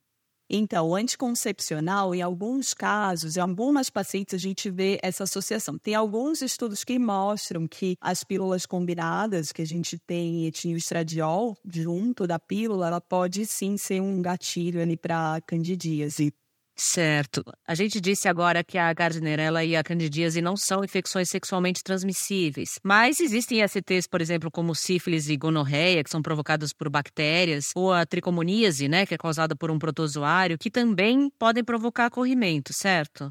Então, 0.52 0.88
o 0.88 0.97
anticoncepcional, 0.97 2.12
em 2.12 2.23
alguns 2.23 2.75
casos, 2.75 3.37
em 3.37 3.40
algumas 3.40 3.88
pacientes, 3.88 4.35
a 4.35 4.38
gente 4.38 4.69
vê 4.69 4.99
essa 5.00 5.23
associação. 5.23 5.78
Tem 5.78 5.95
alguns 5.95 6.42
estudos 6.42 6.83
que 6.83 6.99
mostram 6.99 7.69
que 7.69 7.97
as 8.00 8.25
pílulas 8.25 8.66
combinadas, 8.66 9.52
que 9.52 9.62
a 9.62 9.66
gente 9.66 9.97
tem 9.97 10.47
etinilstradiol 10.47 11.57
junto 11.73 12.26
da 12.26 12.40
pílula, 12.40 12.88
ela 12.88 13.00
pode 13.00 13.47
sim 13.47 13.76
ser 13.76 14.02
um 14.02 14.21
gatilho 14.21 14.83
ali 14.83 14.97
para 14.97 15.40
candidíase. 15.47 16.33
Certo. 16.77 17.43
A 17.67 17.75
gente 17.75 18.00
disse 18.00 18.27
agora 18.27 18.65
que 18.65 18.79
a 18.79 18.93
Gardnerella 18.95 19.62
e 19.62 19.77
a 19.77 19.83
candidíase 19.83 20.41
não 20.41 20.57
são 20.57 20.83
infecções 20.83 21.29
sexualmente 21.29 21.83
transmissíveis, 21.83 22.79
mas 22.83 23.21
existem 23.21 23.61
ISTs, 23.62 24.07
por 24.09 24.21
exemplo, 24.23 24.50
como 24.50 24.75
sífilis 24.75 25.29
e 25.29 25.37
gonorreia, 25.37 26.03
que 26.03 26.09
são 26.11 26.23
provocadas 26.23 26.73
por 26.73 26.89
bactérias, 26.89 27.67
ou 27.77 27.93
a 27.93 28.07
tricomoníase, 28.07 28.89
né, 28.89 29.05
que 29.05 29.15
é 29.15 29.19
causada 29.19 29.55
por 29.55 29.71
um 29.71 29.79
protozoário, 29.79 30.57
que 30.59 30.71
também 30.71 31.29
podem 31.39 31.62
provocar 31.62 32.09
corrimento, 32.09 32.73
certo? 32.73 33.31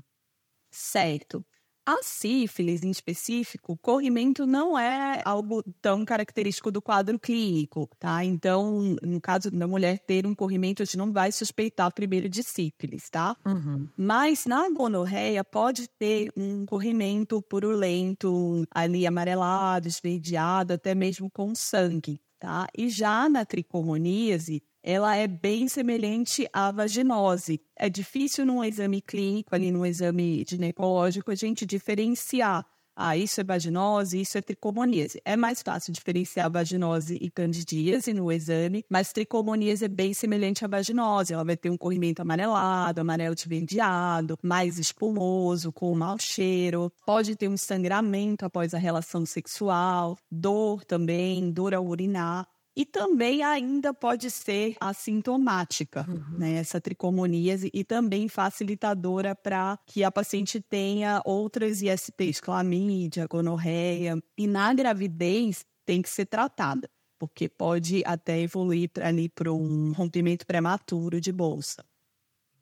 Certo. 0.72 1.44
A 1.86 2.04
sífilis, 2.04 2.84
em 2.84 2.92
específico, 2.92 3.76
corrimento 3.82 4.46
não 4.46 4.78
é 4.78 5.22
algo 5.26 5.64
tão 5.82 6.06
característico 6.06 6.72
do 6.72 6.82
quadro 6.82 7.18
clínico, 7.18 7.90
tá? 7.98 8.24
Então, 8.24 8.96
no 9.02 9.20
caso 9.20 9.50
da 9.50 9.68
mulher 9.68 9.98
ter 9.98 10.28
um 10.28 10.36
corrimento, 10.36 10.84
a 10.84 10.86
gente 10.86 10.98
não 10.98 11.12
vai 11.12 11.32
suspeitar 11.32 11.92
primeiro 11.92 12.30
de 12.30 12.44
sífilis, 12.44 13.10
tá? 13.10 13.36
Uhum. 13.44 13.88
Mas 13.98 14.46
na 14.46 14.70
gonorreia 14.70 15.44
pode 15.44 15.88
ter 15.88 16.32
um 16.38 16.64
corrimento 16.64 17.42
purulento, 17.42 18.68
ali 18.70 19.08
amarelado, 19.08 19.88
esverdeado, 19.88 20.74
até 20.74 20.94
mesmo 20.94 21.30
com 21.32 21.56
sangue, 21.56 22.22
tá? 22.38 22.68
E 22.78 22.88
já 22.88 23.28
na 23.28 23.46
tricomoníase, 23.46 24.62
ela 24.84 25.16
é 25.16 25.28
bem 25.28 25.68
semelhante 25.68 26.48
à 26.54 26.72
vaginose. 26.72 27.62
É 27.76 27.90
difícil 27.90 28.46
num 28.46 28.64
exame 28.64 29.02
clínico, 29.02 29.54
ali 29.54 29.72
no 29.72 29.86
exame 29.86 30.46
ginecológico, 30.48 31.32
a 31.32 31.36
gente 31.36 31.66
diferenciar. 31.66 32.66
Ah, 33.02 33.16
isso 33.16 33.40
é 33.40 33.46
vaginose, 33.46 34.20
isso 34.20 34.38
é 34.38 34.42
tricomoníase. 34.42 35.22
É 35.24 35.38
mais 35.38 35.62
fácil 35.62 35.94
diferenciar 35.94 36.52
vaginose 36.52 37.18
e 37.22 37.32
candidíase 37.32 38.14
no 38.14 38.30
exame, 38.30 38.84
mas 38.90 39.14
tricomoníase 39.14 39.86
é 39.86 39.88
bem 39.88 40.14
semelhante 40.14 40.66
à 40.66 40.68
vaginose. 40.68 41.34
Ela 41.34 41.46
vai 41.46 41.56
ter 41.56 41.70
um 41.70 41.78
corrimento 41.78 42.22
amarelado, 42.22 43.00
amarelo 43.00 43.34
esverdeado, 43.34 44.38
mais 44.44 44.78
espumoso, 44.78 45.72
com 45.72 45.96
mau 45.96 46.18
cheiro. 46.20 46.92
Pode 47.06 47.38
ter 47.38 47.48
um 47.48 47.56
sangramento 47.56 48.46
após 48.46 48.74
a 48.74 48.78
relação 48.78 49.26
sexual, 49.26 50.18
dor 50.30 50.84
também, 50.84 51.52
dor 51.52 51.74
ao 51.74 51.86
urinar 51.86 52.46
e 52.80 52.86
também 52.86 53.44
ainda 53.44 53.94
pode 53.94 54.32
ser 54.32 54.78
assintomática, 54.80 56.06
uhum. 56.08 56.38
né, 56.38 56.54
essa 56.54 56.80
tricomoníase, 56.80 57.70
e 57.74 57.84
também 57.84 58.30
facilitadora 58.30 59.36
para 59.36 59.78
que 59.86 60.02
a 60.02 60.10
paciente 60.10 60.62
tenha 60.62 61.22
outras 61.26 61.82
ISTs, 61.82 62.40
clamídia, 62.40 63.28
gonorreia, 63.28 64.18
e 64.38 64.48
na 64.48 64.74
gravidez 64.74 65.66
tem 65.86 66.02
que 66.02 66.08
ser 66.08 66.28
tratada, 66.28 66.90
porque 67.20 67.50
pode 67.50 68.02
até 68.06 68.40
evoluir 68.40 68.90
ali 69.02 69.28
para 69.28 69.52
um 69.52 69.92
rompimento 69.92 70.48
prematuro 70.48 71.20
de 71.20 71.34
bolsa. 71.34 71.84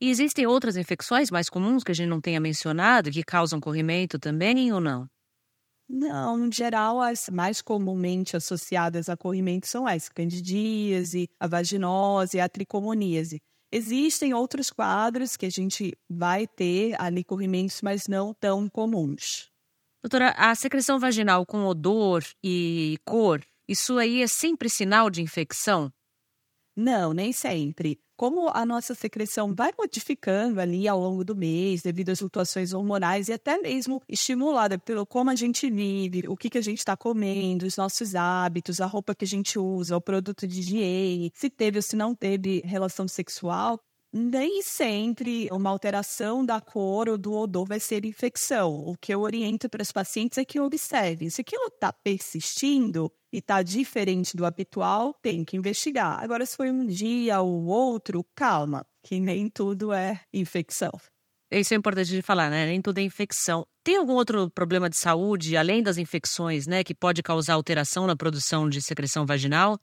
E 0.02 0.10
existem 0.10 0.48
outras 0.48 0.78
infecções 0.78 1.30
mais 1.30 1.48
comuns 1.48 1.84
que 1.84 1.92
a 1.92 1.96
gente 1.96 2.10
não 2.10 2.20
tenha 2.20 2.40
mencionado 2.40 3.12
que 3.12 3.22
causam 3.22 3.60
corrimento 3.60 4.18
também 4.18 4.74
ou 4.74 4.82
não? 4.82 5.08
Não, 5.90 6.38
no 6.38 6.52
geral, 6.52 7.02
as 7.02 7.30
mais 7.30 7.62
comumente 7.62 8.36
associadas 8.36 9.08
a 9.08 9.16
corrimento 9.16 9.68
são 9.68 9.88
as 9.88 10.10
candidíase, 10.10 11.30
a 11.40 11.48
vaginose, 11.48 12.40
a 12.40 12.50
tricomoníase. 12.50 13.42
Existem 13.72 14.34
outros 14.34 14.70
quadros 14.70 15.38
que 15.38 15.46
a 15.46 15.50
gente 15.50 15.94
vai 16.10 16.46
ter 16.46 17.00
ali 17.00 17.24
corrimentos, 17.24 17.82
mas 17.82 18.08
não 18.08 18.34
tão 18.34 18.70
comuns. 18.70 19.50
Doutora, 20.04 20.34
a 20.38 20.54
secreção 20.56 21.00
vaginal 21.00 21.46
com 21.46 21.66
odor 21.66 22.24
e 22.44 22.98
cor, 23.06 23.42
isso 23.68 23.98
aí 23.98 24.22
é 24.22 24.28
sempre 24.28 24.70
sinal 24.70 25.10
de 25.10 25.22
infecção? 25.22 25.92
Não, 26.78 27.12
nem 27.12 27.32
sempre 27.34 28.00
como 28.16 28.50
a 28.50 28.66
nossa 28.66 28.96
secreção 28.96 29.54
vai 29.54 29.72
modificando 29.78 30.60
ali 30.60 30.88
ao 30.88 31.00
longo 31.00 31.24
do 31.24 31.36
mês, 31.36 31.84
devido 31.84 32.10
às 32.10 32.20
flutuações 32.20 32.74
hormonais 32.74 33.30
e 33.30 33.34
até 33.34 33.60
mesmo 33.60 34.02
estimulada 34.10 34.80
pelo 34.80 35.06
como 35.06 35.30
a 35.30 35.36
gente 35.36 35.70
vive, 35.70 36.24
o 36.28 36.36
que, 36.36 36.50
que 36.50 36.58
a 36.58 36.62
gente 36.62 36.80
está 36.80 36.98
comendo, 36.98 37.66
os 37.66 37.78
nossos 37.78 38.16
hábitos, 38.16 38.82
a 38.82 38.88
roupa 38.88 39.14
que 39.14 39.24
a 39.24 39.28
gente 39.28 39.60
usa, 39.60 39.96
o 39.96 40.02
produto 40.02 40.48
de 40.48 40.60
higiene, 40.60 41.32
se 41.36 41.50
teve 41.50 41.78
ou 41.78 41.82
se 41.84 41.96
não 41.96 42.16
teve 42.16 42.62
relação 42.66 43.08
sexual, 43.08 43.80
nem 44.12 44.64
sempre 44.64 45.48
uma 45.52 45.70
alteração 45.70 46.44
da 46.44 46.60
cor 46.60 47.10
ou 47.10 47.18
do 47.18 47.34
odor 47.34 47.66
vai 47.66 47.80
ser 47.80 48.04
infecção. 48.04 48.74
O 48.74 48.96
que 48.98 49.14
eu 49.14 49.22
oriento 49.22 49.70
para 49.70 49.84
os 49.84 49.92
pacientes 49.92 50.38
é 50.38 50.46
que 50.46 50.60
observem. 50.60 51.30
Se 51.30 51.42
aquilo 51.42 51.68
está 51.68 51.94
persistindo 51.94 53.12
e 53.32 53.40
está 53.40 53.62
diferente 53.62 54.36
do 54.36 54.46
habitual, 54.46 55.14
tem 55.22 55.44
que 55.44 55.58
investigar. 55.58 56.22
Agora, 56.24 56.46
se 56.46 56.56
foi 56.56 56.72
um 56.72 56.86
dia 56.86 57.42
ou 57.42 57.66
outro, 57.66 58.26
calma, 58.36 58.86
que 59.04 59.20
nem 59.20 59.50
tudo 59.50 59.92
é 59.94 60.22
infecção. 60.34 60.92
Isso 61.50 61.74
é 61.74 61.78
importante 61.78 62.10
de 62.10 62.22
falar, 62.22 62.50
né? 62.50 62.66
Nem 62.66 62.82
tudo 62.82 62.98
é 62.98 63.02
infecção. 63.02 63.66
Tem 63.84 63.96
algum 63.96 64.14
outro 64.14 64.50
problema 64.52 64.90
de 64.90 64.98
saúde, 64.98 65.56
além 65.56 65.82
das 65.82 65.98
infecções, 65.98 66.68
né, 66.68 66.84
que 66.84 66.94
pode 66.94 67.24
causar 67.24 67.54
alteração 67.54 68.06
na 68.06 68.18
produção 68.18 68.68
de 68.68 68.82
secreção 68.82 69.26
vaginal? 69.26 69.80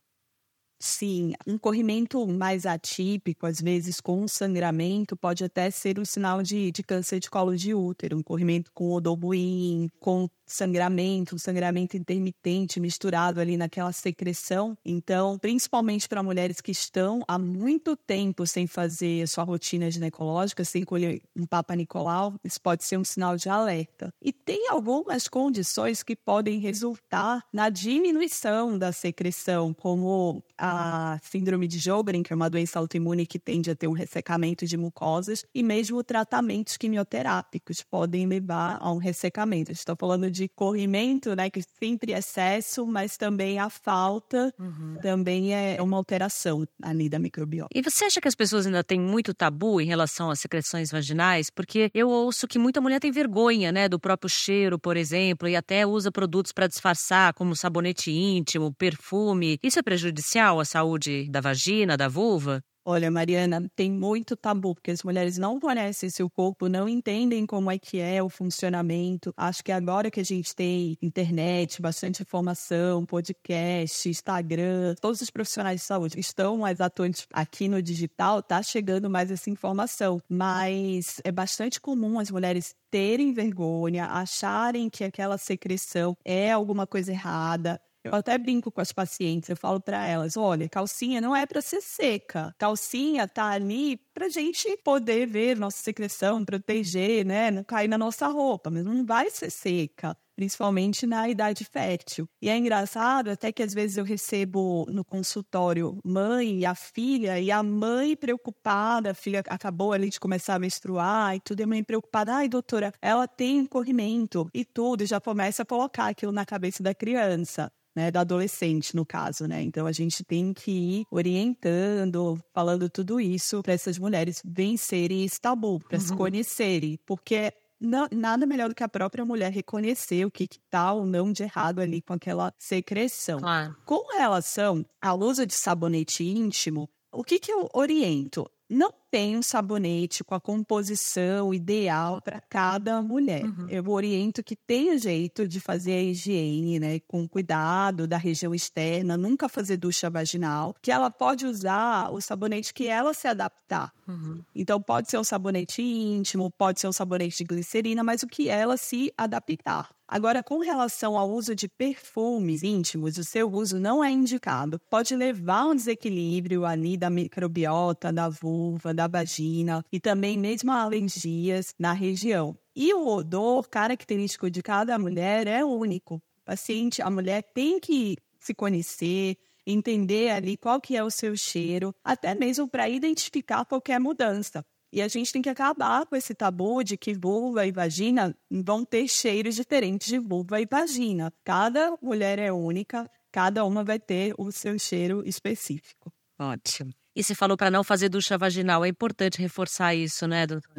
Sim, 0.78 1.32
um 1.46 1.56
corrimento 1.56 2.26
mais 2.26 2.66
atípico, 2.66 3.46
às 3.46 3.58
vezes 3.60 4.00
com 4.00 4.28
sangramento, 4.28 5.16
pode 5.16 5.42
até 5.42 5.70
ser 5.70 5.98
um 5.98 6.04
sinal 6.04 6.42
de, 6.42 6.70
de 6.70 6.82
câncer 6.82 7.20
de 7.20 7.30
colo 7.30 7.56
de 7.56 7.72
útero, 7.72 8.18
um 8.18 8.22
corrimento 8.22 8.70
com 8.74 8.92
odor 8.92 9.18
ruim, 9.18 9.88
com 9.98 10.28
sangramento, 10.54 11.34
um 11.34 11.38
sangramento 11.38 11.96
intermitente 11.96 12.78
misturado 12.78 13.40
ali 13.40 13.56
naquela 13.56 13.92
secreção. 13.92 14.76
Então, 14.84 15.38
principalmente 15.38 16.08
para 16.08 16.22
mulheres 16.22 16.60
que 16.60 16.70
estão 16.70 17.22
há 17.26 17.38
muito 17.38 17.96
tempo 17.96 18.46
sem 18.46 18.66
fazer 18.66 19.26
sua 19.26 19.44
rotina 19.44 19.90
ginecológica, 19.90 20.64
sem 20.64 20.84
colher 20.84 21.20
um 21.36 21.44
Papa 21.46 21.74
Nicolau, 21.74 22.34
isso 22.44 22.60
pode 22.60 22.84
ser 22.84 22.96
um 22.96 23.04
sinal 23.04 23.36
de 23.36 23.48
alerta. 23.48 24.12
E 24.22 24.32
tem 24.32 24.68
algumas 24.68 25.28
condições 25.28 26.02
que 26.02 26.14
podem 26.14 26.58
resultar 26.60 27.42
na 27.52 27.68
diminuição 27.68 28.78
da 28.78 28.92
secreção, 28.92 29.74
como 29.74 30.42
a 30.56 31.18
síndrome 31.22 31.66
de 31.66 31.78
Jobren, 31.78 32.22
que 32.22 32.32
é 32.32 32.36
uma 32.36 32.48
doença 32.48 32.78
autoimune 32.78 33.26
que 33.26 33.38
tende 33.38 33.70
a 33.70 33.74
ter 33.74 33.88
um 33.88 33.92
ressecamento 33.92 34.66
de 34.66 34.76
mucosas, 34.76 35.44
e 35.54 35.62
mesmo 35.62 36.02
tratamentos 36.04 36.76
quimioterápicos 36.76 37.82
podem 37.82 38.26
levar 38.26 38.78
a 38.80 38.92
um 38.92 38.98
ressecamento. 38.98 39.72
Estou 39.72 39.96
falando 39.96 40.30
de 40.30 40.43
corrimento, 40.48 41.34
né, 41.34 41.50
que 41.50 41.62
sempre 41.62 42.12
é 42.12 42.18
excesso, 42.18 42.86
mas 42.86 43.16
também 43.16 43.58
a 43.58 43.68
falta 43.68 44.52
uhum. 44.58 44.96
também 45.02 45.54
é 45.54 45.80
uma 45.80 45.96
alteração 45.96 46.66
ali 46.82 47.08
da 47.08 47.18
microbiota. 47.18 47.68
E 47.74 47.82
você 47.82 48.04
acha 48.04 48.20
que 48.20 48.28
as 48.28 48.34
pessoas 48.34 48.66
ainda 48.66 48.82
têm 48.82 49.00
muito 49.00 49.34
tabu 49.34 49.80
em 49.80 49.86
relação 49.86 50.30
às 50.30 50.40
secreções 50.40 50.90
vaginais? 50.90 51.50
Porque 51.50 51.90
eu 51.94 52.08
ouço 52.08 52.46
que 52.46 52.58
muita 52.58 52.80
mulher 52.80 53.00
tem 53.00 53.10
vergonha, 53.10 53.72
né, 53.72 53.88
do 53.88 53.98
próprio 53.98 54.30
cheiro, 54.30 54.78
por 54.78 54.96
exemplo, 54.96 55.48
e 55.48 55.56
até 55.56 55.86
usa 55.86 56.10
produtos 56.10 56.52
para 56.52 56.66
disfarçar, 56.66 57.34
como 57.34 57.56
sabonete 57.56 58.10
íntimo, 58.10 58.74
perfume. 58.74 59.58
Isso 59.62 59.78
é 59.78 59.82
prejudicial 59.82 60.60
à 60.60 60.64
saúde 60.64 61.28
da 61.30 61.40
vagina, 61.40 61.96
da 61.96 62.08
vulva? 62.08 62.62
Olha, 62.86 63.10
Mariana, 63.10 63.66
tem 63.74 63.90
muito 63.90 64.36
tabu, 64.36 64.74
porque 64.74 64.90
as 64.90 65.02
mulheres 65.02 65.38
não 65.38 65.58
conhecem 65.58 66.10
seu 66.10 66.28
corpo, 66.28 66.68
não 66.68 66.86
entendem 66.86 67.46
como 67.46 67.70
é 67.70 67.78
que 67.78 67.98
é 67.98 68.22
o 68.22 68.28
funcionamento. 68.28 69.32
Acho 69.38 69.64
que 69.64 69.72
agora 69.72 70.10
que 70.10 70.20
a 70.20 70.24
gente 70.24 70.54
tem 70.54 70.98
internet, 71.00 71.80
bastante 71.80 72.20
informação, 72.20 73.06
podcast, 73.06 74.06
Instagram, 74.06 74.94
todos 75.00 75.22
os 75.22 75.30
profissionais 75.30 75.80
de 75.80 75.86
saúde 75.86 76.20
estão 76.20 76.58
mais 76.58 76.78
atuantes 76.78 77.26
aqui 77.32 77.68
no 77.68 77.80
digital, 77.80 78.42
tá 78.42 78.62
chegando 78.62 79.08
mais 79.08 79.30
essa 79.30 79.48
informação. 79.48 80.20
Mas 80.28 81.22
é 81.24 81.32
bastante 81.32 81.80
comum 81.80 82.18
as 82.18 82.30
mulheres 82.30 82.76
terem 82.90 83.32
vergonha, 83.32 84.04
acharem 84.04 84.90
que 84.90 85.04
aquela 85.04 85.38
secreção 85.38 86.14
é 86.22 86.52
alguma 86.52 86.86
coisa 86.86 87.12
errada, 87.12 87.80
eu 88.04 88.14
até 88.14 88.36
brinco 88.38 88.70
com 88.70 88.80
as 88.80 88.92
pacientes, 88.92 89.48
eu 89.48 89.56
falo 89.56 89.80
para 89.80 90.06
elas: 90.06 90.36
olha, 90.36 90.68
calcinha 90.68 91.20
não 91.20 91.34
é 91.34 91.46
para 91.46 91.60
ser 91.62 91.80
seca. 91.80 92.54
Calcinha 92.58 93.26
tá 93.28 93.46
ali 93.50 93.96
para 94.14 94.28
gente 94.28 94.76
poder 94.84 95.26
ver 95.26 95.56
nossa 95.56 95.78
secreção, 95.82 96.44
proteger, 96.44 97.24
né? 97.26 97.50
Não 97.50 97.64
cair 97.64 97.88
na 97.88 97.98
nossa 97.98 98.26
roupa, 98.28 98.70
mas 98.70 98.84
não 98.84 99.04
vai 99.04 99.30
ser 99.30 99.50
seca 99.50 100.16
principalmente 100.34 101.06
na 101.06 101.28
idade 101.28 101.64
fértil. 101.64 102.28
E 102.40 102.48
é 102.48 102.56
engraçado 102.56 103.30
até 103.30 103.52
que 103.52 103.62
às 103.62 103.72
vezes 103.72 103.96
eu 103.96 104.04
recebo 104.04 104.86
no 104.90 105.04
consultório 105.04 105.98
mãe 106.04 106.60
e 106.60 106.66
a 106.66 106.74
filha, 106.74 107.38
e 107.40 107.50
a 107.50 107.62
mãe 107.62 108.16
preocupada, 108.16 109.10
a 109.10 109.14
filha 109.14 109.42
acabou 109.48 109.92
ali 109.92 110.10
de 110.10 110.20
começar 110.20 110.54
a 110.54 110.58
menstruar 110.58 111.36
e 111.36 111.40
tudo, 111.40 111.60
e 111.60 111.62
a 111.62 111.66
mãe 111.66 111.82
preocupada, 111.82 112.34
ai 112.34 112.48
doutora, 112.48 112.92
ela 113.00 113.26
tem 113.26 113.64
corrimento 113.66 114.48
e 114.52 114.64
tudo, 114.64 115.02
e 115.02 115.06
já 115.06 115.20
começa 115.20 115.62
a 115.62 115.66
colocar 115.66 116.08
aquilo 116.08 116.32
na 116.32 116.44
cabeça 116.44 116.82
da 116.82 116.94
criança 116.94 117.70
né, 117.94 118.10
da 118.10 118.20
adolescente, 118.22 118.96
no 118.96 119.06
caso, 119.06 119.46
né? 119.46 119.62
Então 119.62 119.86
a 119.86 119.92
gente 119.92 120.24
tem 120.24 120.52
que 120.52 120.70
ir 120.70 121.06
orientando, 121.10 122.38
falando 122.52 122.88
tudo 122.90 123.20
isso 123.20 123.62
para 123.62 123.72
essas 123.72 123.98
mulheres 123.98 124.42
vencerem 124.44 125.24
esse 125.24 125.40
tabu, 125.40 125.78
para 125.78 125.98
uhum. 125.98 126.04
se 126.04 126.16
conhecerem, 126.16 126.98
porque 127.06 127.52
não, 127.84 128.08
nada 128.10 128.46
melhor 128.46 128.68
do 128.68 128.74
que 128.74 128.82
a 128.82 128.88
própria 128.88 129.24
mulher 129.24 129.52
reconhecer 129.52 130.24
o 130.24 130.30
que 130.30 130.44
está 130.44 130.92
ou 130.92 131.04
não 131.04 131.30
de 131.30 131.42
errado 131.42 131.80
ali 131.80 132.00
com 132.00 132.14
aquela 132.14 132.52
secreção. 132.58 133.38
Claro. 133.38 133.76
Com 133.84 134.06
relação 134.16 134.84
ao 135.00 135.18
uso 135.20 135.46
de 135.46 135.54
sabonete 135.54 136.24
íntimo, 136.24 136.88
o 137.12 137.22
que, 137.22 137.38
que 137.38 137.52
eu 137.52 137.68
oriento? 137.72 138.50
Não 138.68 138.92
tem 139.10 139.36
um 139.36 139.42
sabonete 139.42 140.24
com 140.24 140.34
a 140.34 140.40
composição 140.40 141.52
ideal 141.52 142.20
para 142.22 142.40
cada 142.40 143.00
mulher. 143.02 143.44
Uhum. 143.44 143.68
Eu 143.68 143.88
oriento 143.88 144.42
que 144.42 144.56
tenha 144.56 144.98
jeito 144.98 145.46
de 145.46 145.60
fazer 145.60 145.92
a 145.92 146.02
higiene, 146.02 146.80
né, 146.80 146.98
com 147.00 147.28
cuidado 147.28 148.08
da 148.08 148.16
região 148.16 148.54
externa, 148.54 149.16
nunca 149.16 149.48
fazer 149.48 149.76
ducha 149.76 150.08
vaginal, 150.08 150.74
que 150.80 150.90
ela 150.90 151.10
pode 151.10 151.46
usar 151.46 152.10
o 152.10 152.20
sabonete 152.20 152.72
que 152.72 152.88
ela 152.88 153.12
se 153.12 153.28
adaptar. 153.28 153.92
Uhum. 154.08 154.42
Então 154.54 154.80
pode 154.80 155.10
ser 155.10 155.18
um 155.18 155.24
sabonete 155.24 155.82
íntimo, 155.82 156.50
pode 156.50 156.80
ser 156.80 156.88
um 156.88 156.92
sabonete 156.92 157.38
de 157.38 157.44
glicerina, 157.44 158.02
mas 158.02 158.22
o 158.22 158.26
que 158.26 158.48
ela 158.48 158.76
se 158.76 159.12
adaptar. 159.16 159.90
Agora, 160.14 160.44
com 160.44 160.60
relação 160.60 161.18
ao 161.18 161.28
uso 161.28 161.56
de 161.56 161.66
perfumes 161.66 162.62
íntimos, 162.62 163.18
o 163.18 163.24
seu 163.24 163.50
uso 163.50 163.80
não 163.80 164.04
é 164.04 164.12
indicado. 164.12 164.80
Pode 164.88 165.16
levar 165.16 165.62
a 165.62 165.66
um 165.66 165.74
desequilíbrio 165.74 166.64
ali 166.64 166.96
da 166.96 167.10
microbiota, 167.10 168.12
da 168.12 168.28
vulva, 168.28 168.94
da 168.94 169.08
vagina 169.08 169.84
e 169.90 169.98
também 169.98 170.38
mesmo 170.38 170.70
alergias 170.70 171.74
na 171.76 171.92
região. 171.92 172.56
E 172.76 172.94
o 172.94 173.08
odor 173.08 173.68
característico 173.68 174.48
de 174.48 174.62
cada 174.62 174.96
mulher 175.00 175.48
é 175.48 175.64
único. 175.64 176.14
O 176.14 176.44
paciente, 176.44 177.02
a 177.02 177.10
mulher 177.10 177.42
tem 177.52 177.80
que 177.80 178.16
se 178.38 178.54
conhecer, 178.54 179.36
entender 179.66 180.30
ali 180.30 180.56
qual 180.56 180.80
que 180.80 180.96
é 180.96 181.02
o 181.02 181.10
seu 181.10 181.36
cheiro, 181.36 181.92
até 182.04 182.36
mesmo 182.36 182.68
para 182.68 182.88
identificar 182.88 183.64
qualquer 183.64 183.98
mudança. 183.98 184.64
E 184.94 185.02
a 185.02 185.08
gente 185.08 185.32
tem 185.32 185.42
que 185.42 185.48
acabar 185.48 186.06
com 186.06 186.14
esse 186.14 186.32
tabu 186.36 186.84
de 186.84 186.96
que 186.96 187.14
vulva 187.14 187.66
e 187.66 187.72
vagina 187.72 188.32
vão 188.48 188.84
ter 188.84 189.08
cheiros 189.08 189.56
diferentes 189.56 190.06
de 190.06 190.20
vulva 190.20 190.60
e 190.60 190.66
vagina. 190.70 191.32
Cada 191.42 191.98
mulher 192.00 192.38
é 192.38 192.52
única, 192.52 193.10
cada 193.32 193.64
uma 193.64 193.82
vai 193.82 193.98
ter 193.98 194.32
o 194.38 194.52
seu 194.52 194.78
cheiro 194.78 195.26
específico. 195.26 196.12
Ótimo. 196.38 196.92
E 197.16 197.24
você 197.24 197.34
falou 197.34 197.56
para 197.56 197.72
não 197.72 197.82
fazer 197.82 198.08
ducha 198.08 198.38
vaginal. 198.38 198.84
É 198.84 198.88
importante 198.88 199.40
reforçar 199.40 199.96
isso, 199.96 200.28
né, 200.28 200.46
doutor? 200.46 200.72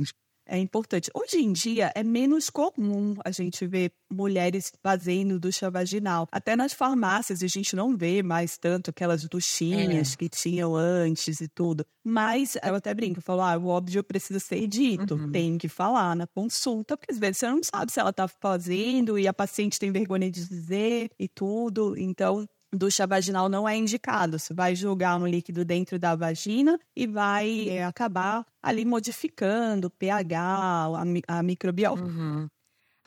É 0.47 0.57
importante. 0.57 1.09
Hoje 1.13 1.37
em 1.37 1.51
dia 1.51 1.91
é 1.95 2.03
menos 2.03 2.49
comum 2.49 3.15
a 3.23 3.31
gente 3.31 3.65
ver 3.65 3.91
mulheres 4.11 4.71
fazendo 4.83 5.39
ducha 5.39 5.69
vaginal. 5.71 6.27
Até 6.31 6.55
nas 6.55 6.73
farmácias 6.73 7.41
a 7.41 7.47
gente 7.47 7.75
não 7.75 7.97
vê 7.97 8.21
mais 8.21 8.57
tanto 8.57 8.91
aquelas 8.91 9.27
duchinhas 9.27 10.13
é. 10.13 10.17
que 10.17 10.29
tinham 10.29 10.75
antes 10.75 11.41
e 11.41 11.47
tudo. 11.47 11.85
Mas 12.03 12.55
eu 12.63 12.75
até 12.75 12.93
brinco, 12.93 13.17
eu 13.17 13.23
falo, 13.23 13.41
ah, 13.41 13.57
o 13.57 13.67
óbvio 13.67 14.03
precisa 14.03 14.39
ser 14.39 14.67
dito. 14.67 15.15
Uhum. 15.15 15.31
Tem 15.31 15.57
que 15.57 15.67
falar 15.67 16.15
na 16.15 16.27
consulta, 16.27 16.95
porque 16.95 17.11
às 17.11 17.17
vezes 17.17 17.39
você 17.39 17.49
não 17.49 17.63
sabe 17.63 17.91
se 17.91 17.99
ela 17.99 18.11
está 18.11 18.27
fazendo 18.27 19.17
e 19.17 19.27
a 19.27 19.33
paciente 19.33 19.79
tem 19.79 19.91
vergonha 19.91 20.29
de 20.29 20.47
dizer 20.47 21.09
e 21.19 21.27
tudo. 21.27 21.97
Então, 21.97 22.45
ducha 22.73 23.07
vaginal 23.07 23.49
não 23.49 23.67
é 23.67 23.75
indicado. 23.75 24.39
Você 24.39 24.53
vai 24.53 24.75
jogar 24.75 25.17
um 25.17 25.27
líquido 25.27 25.65
dentro 25.65 25.97
da 25.97 26.15
vagina 26.15 26.79
e 26.95 27.07
vai 27.07 27.69
é, 27.69 27.85
acabar 27.85 28.45
ali 28.61 28.85
modificando 28.85 29.87
o 29.87 29.89
pH, 29.91 30.39
a, 30.39 31.03
a 31.27 31.43
microbiota. 31.43 32.03
Uhum. 32.03 32.47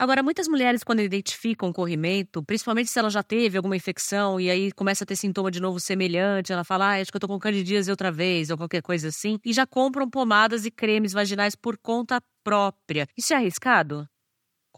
Agora, 0.01 0.23
muitas 0.23 0.47
mulheres, 0.47 0.81
quando 0.81 1.01
identificam 1.01 1.73
corrimento, 1.73 2.41
principalmente 2.41 2.89
se 2.89 2.97
ela 2.97 3.09
já 3.09 3.21
teve 3.21 3.57
alguma 3.57 3.75
infecção 3.75 4.39
e 4.39 4.49
aí 4.49 4.71
começa 4.71 5.03
a 5.03 5.07
ter 5.07 5.17
sintoma 5.17 5.51
de 5.51 5.59
novo 5.59 5.77
semelhante, 5.77 6.53
ela 6.53 6.63
fala, 6.63 6.93
ah, 6.93 7.01
acho 7.01 7.11
que 7.11 7.17
eu 7.17 7.19
tô 7.19 7.27
com 7.27 7.37
candidíase 7.37 7.91
outra 7.91 8.09
vez, 8.09 8.49
ou 8.49 8.55
qualquer 8.55 8.81
coisa 8.81 9.09
assim, 9.09 9.37
e 9.43 9.51
já 9.51 9.67
compram 9.67 10.09
pomadas 10.09 10.65
e 10.65 10.71
cremes 10.71 11.11
vaginais 11.11 11.53
por 11.53 11.77
conta 11.77 12.21
própria. 12.45 13.09
Isso 13.17 13.33
é 13.33 13.35
arriscado? 13.35 14.07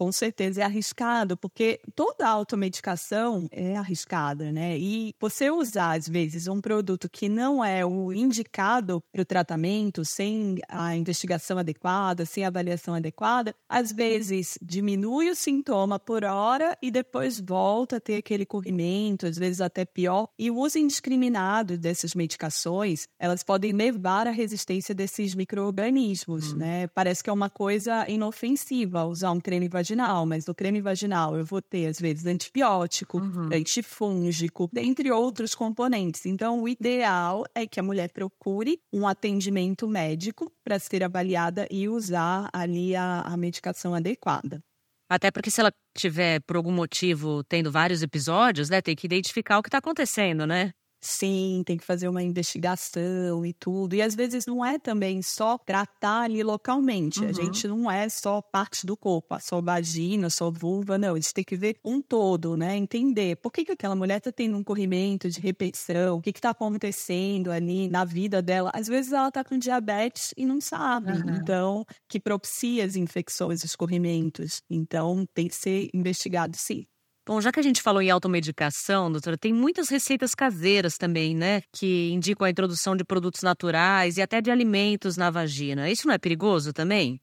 Com 0.01 0.11
certeza 0.11 0.61
é 0.61 0.63
arriscado, 0.63 1.37
porque 1.37 1.79
toda 1.93 2.27
automedicação 2.27 3.47
é 3.51 3.77
arriscada, 3.77 4.51
né? 4.51 4.75
E 4.75 5.13
você 5.19 5.51
usar, 5.51 5.95
às 5.95 6.09
vezes, 6.09 6.47
um 6.47 6.59
produto 6.59 7.07
que 7.07 7.29
não 7.29 7.63
é 7.63 7.85
o 7.85 8.11
indicado 8.11 8.99
para 9.11 9.21
o 9.21 9.25
tratamento, 9.25 10.03
sem 10.03 10.57
a 10.67 10.95
investigação 10.95 11.59
adequada, 11.59 12.25
sem 12.25 12.43
a 12.43 12.47
avaliação 12.47 12.95
adequada, 12.95 13.53
às 13.69 13.91
vezes 13.91 14.57
diminui 14.59 15.29
o 15.29 15.35
sintoma 15.35 15.99
por 15.99 16.23
hora 16.23 16.75
e 16.81 16.89
depois 16.89 17.39
volta 17.39 17.97
a 17.97 18.01
ter 18.01 18.15
aquele 18.15 18.43
corrimento, 18.43 19.27
às 19.27 19.37
vezes 19.37 19.61
até 19.61 19.85
pior. 19.85 20.29
E 20.35 20.49
o 20.49 20.57
uso 20.57 20.79
indiscriminado 20.79 21.77
dessas 21.77 22.15
medicações, 22.15 23.07
elas 23.19 23.43
podem 23.43 23.71
levar 23.71 24.25
à 24.25 24.31
resistência 24.31 24.95
desses 24.95 25.35
micro-organismos, 25.35 26.53
hum. 26.53 26.57
né? 26.57 26.87
Parece 26.87 27.23
que 27.23 27.29
é 27.29 27.33
uma 27.33 27.51
coisa 27.51 28.09
inofensiva 28.09 29.05
usar 29.05 29.29
um 29.29 29.39
creme 29.39 29.69
vaginal 29.69 29.90
vaginal, 29.91 30.25
mas 30.25 30.45
no 30.45 30.55
creme 30.55 30.81
vaginal 30.81 31.37
eu 31.37 31.45
vou 31.45 31.61
ter, 31.61 31.87
às 31.87 31.99
vezes, 31.99 32.25
antibiótico, 32.25 33.19
uhum. 33.19 33.49
antifúngico, 33.53 34.69
dentre 34.71 35.11
outros 35.11 35.53
componentes. 35.53 36.25
Então, 36.25 36.61
o 36.61 36.67
ideal 36.67 37.43
é 37.53 37.67
que 37.67 37.79
a 37.79 37.83
mulher 37.83 38.11
procure 38.11 38.79
um 38.91 39.07
atendimento 39.07 39.87
médico 39.87 40.51
para 40.63 40.79
ser 40.79 41.03
avaliada 41.03 41.67
e 41.69 41.87
usar 41.89 42.49
ali 42.53 42.95
a, 42.95 43.21
a 43.21 43.37
medicação 43.37 43.93
adequada. 43.93 44.63
Até 45.09 45.29
porque 45.29 45.51
se 45.51 45.59
ela 45.59 45.71
tiver, 45.97 46.39
por 46.41 46.55
algum 46.55 46.71
motivo, 46.71 47.43
tendo 47.43 47.69
vários 47.69 48.01
episódios, 48.01 48.69
né, 48.69 48.81
tem 48.81 48.95
que 48.95 49.05
identificar 49.05 49.59
o 49.59 49.61
que 49.61 49.67
está 49.67 49.79
acontecendo, 49.79 50.47
né? 50.47 50.71
Sim, 51.03 51.63
tem 51.65 51.77
que 51.77 51.83
fazer 51.83 52.07
uma 52.07 52.21
investigação 52.21 53.43
e 53.43 53.53
tudo. 53.53 53.95
E 53.95 54.03
às 54.03 54.13
vezes 54.13 54.45
não 54.45 54.63
é 54.63 54.77
também 54.77 55.19
só 55.23 55.57
tratar 55.57 56.21
ali 56.21 56.43
localmente. 56.43 57.21
Uhum. 57.21 57.29
A 57.29 57.31
gente 57.31 57.67
não 57.67 57.89
é 57.89 58.07
só 58.07 58.39
parte 58.39 58.85
do 58.85 58.95
corpo, 58.95 59.35
só 59.41 59.59
vagina, 59.59 60.29
só 60.29 60.51
vulva, 60.51 60.99
não. 60.99 61.15
A 61.15 61.19
gente 61.19 61.33
tem 61.33 61.43
que 61.43 61.55
ver 61.55 61.77
um 61.83 61.99
todo, 62.01 62.55
né? 62.55 62.77
Entender 62.77 63.37
por 63.37 63.51
que, 63.51 63.65
que 63.65 63.71
aquela 63.71 63.95
mulher 63.95 64.19
está 64.19 64.31
tendo 64.31 64.55
um 64.55 64.63
corrimento 64.63 65.27
de 65.27 65.39
repetição, 65.39 66.17
o 66.17 66.21
que 66.21 66.29
está 66.29 66.51
acontecendo 66.51 67.51
ali 67.51 67.89
na 67.89 68.05
vida 68.05 68.39
dela. 68.39 68.69
Às 68.71 68.87
vezes 68.87 69.11
ela 69.11 69.29
está 69.29 69.43
com 69.43 69.57
diabetes 69.57 70.35
e 70.37 70.45
não 70.45 70.61
sabe. 70.61 71.13
Uhum. 71.13 71.35
Então, 71.41 71.85
que 72.07 72.19
propicia 72.19 72.85
as 72.85 72.95
infecções, 72.95 73.63
os 73.63 73.75
corrimentos. 73.75 74.61
Então, 74.69 75.25
tem 75.33 75.47
que 75.47 75.55
ser 75.55 75.89
investigado, 75.95 76.55
sim. 76.55 76.85
Bom, 77.25 77.39
já 77.39 77.51
que 77.51 77.59
a 77.59 77.63
gente 77.63 77.81
falou 77.83 78.01
em 78.01 78.09
automedicação, 78.09 79.11
doutora, 79.11 79.37
tem 79.37 79.53
muitas 79.53 79.89
receitas 79.89 80.33
caseiras 80.33 80.97
também, 80.97 81.35
né? 81.35 81.61
Que 81.71 82.09
indicam 82.11 82.45
a 82.45 82.49
introdução 82.49 82.95
de 82.95 83.03
produtos 83.03 83.43
naturais 83.43 84.17
e 84.17 84.21
até 84.21 84.41
de 84.41 84.49
alimentos 84.49 85.17
na 85.17 85.29
vagina. 85.29 85.89
Isso 85.89 86.07
não 86.07 86.13
é 86.15 86.17
perigoso 86.17 86.73
também? 86.73 87.21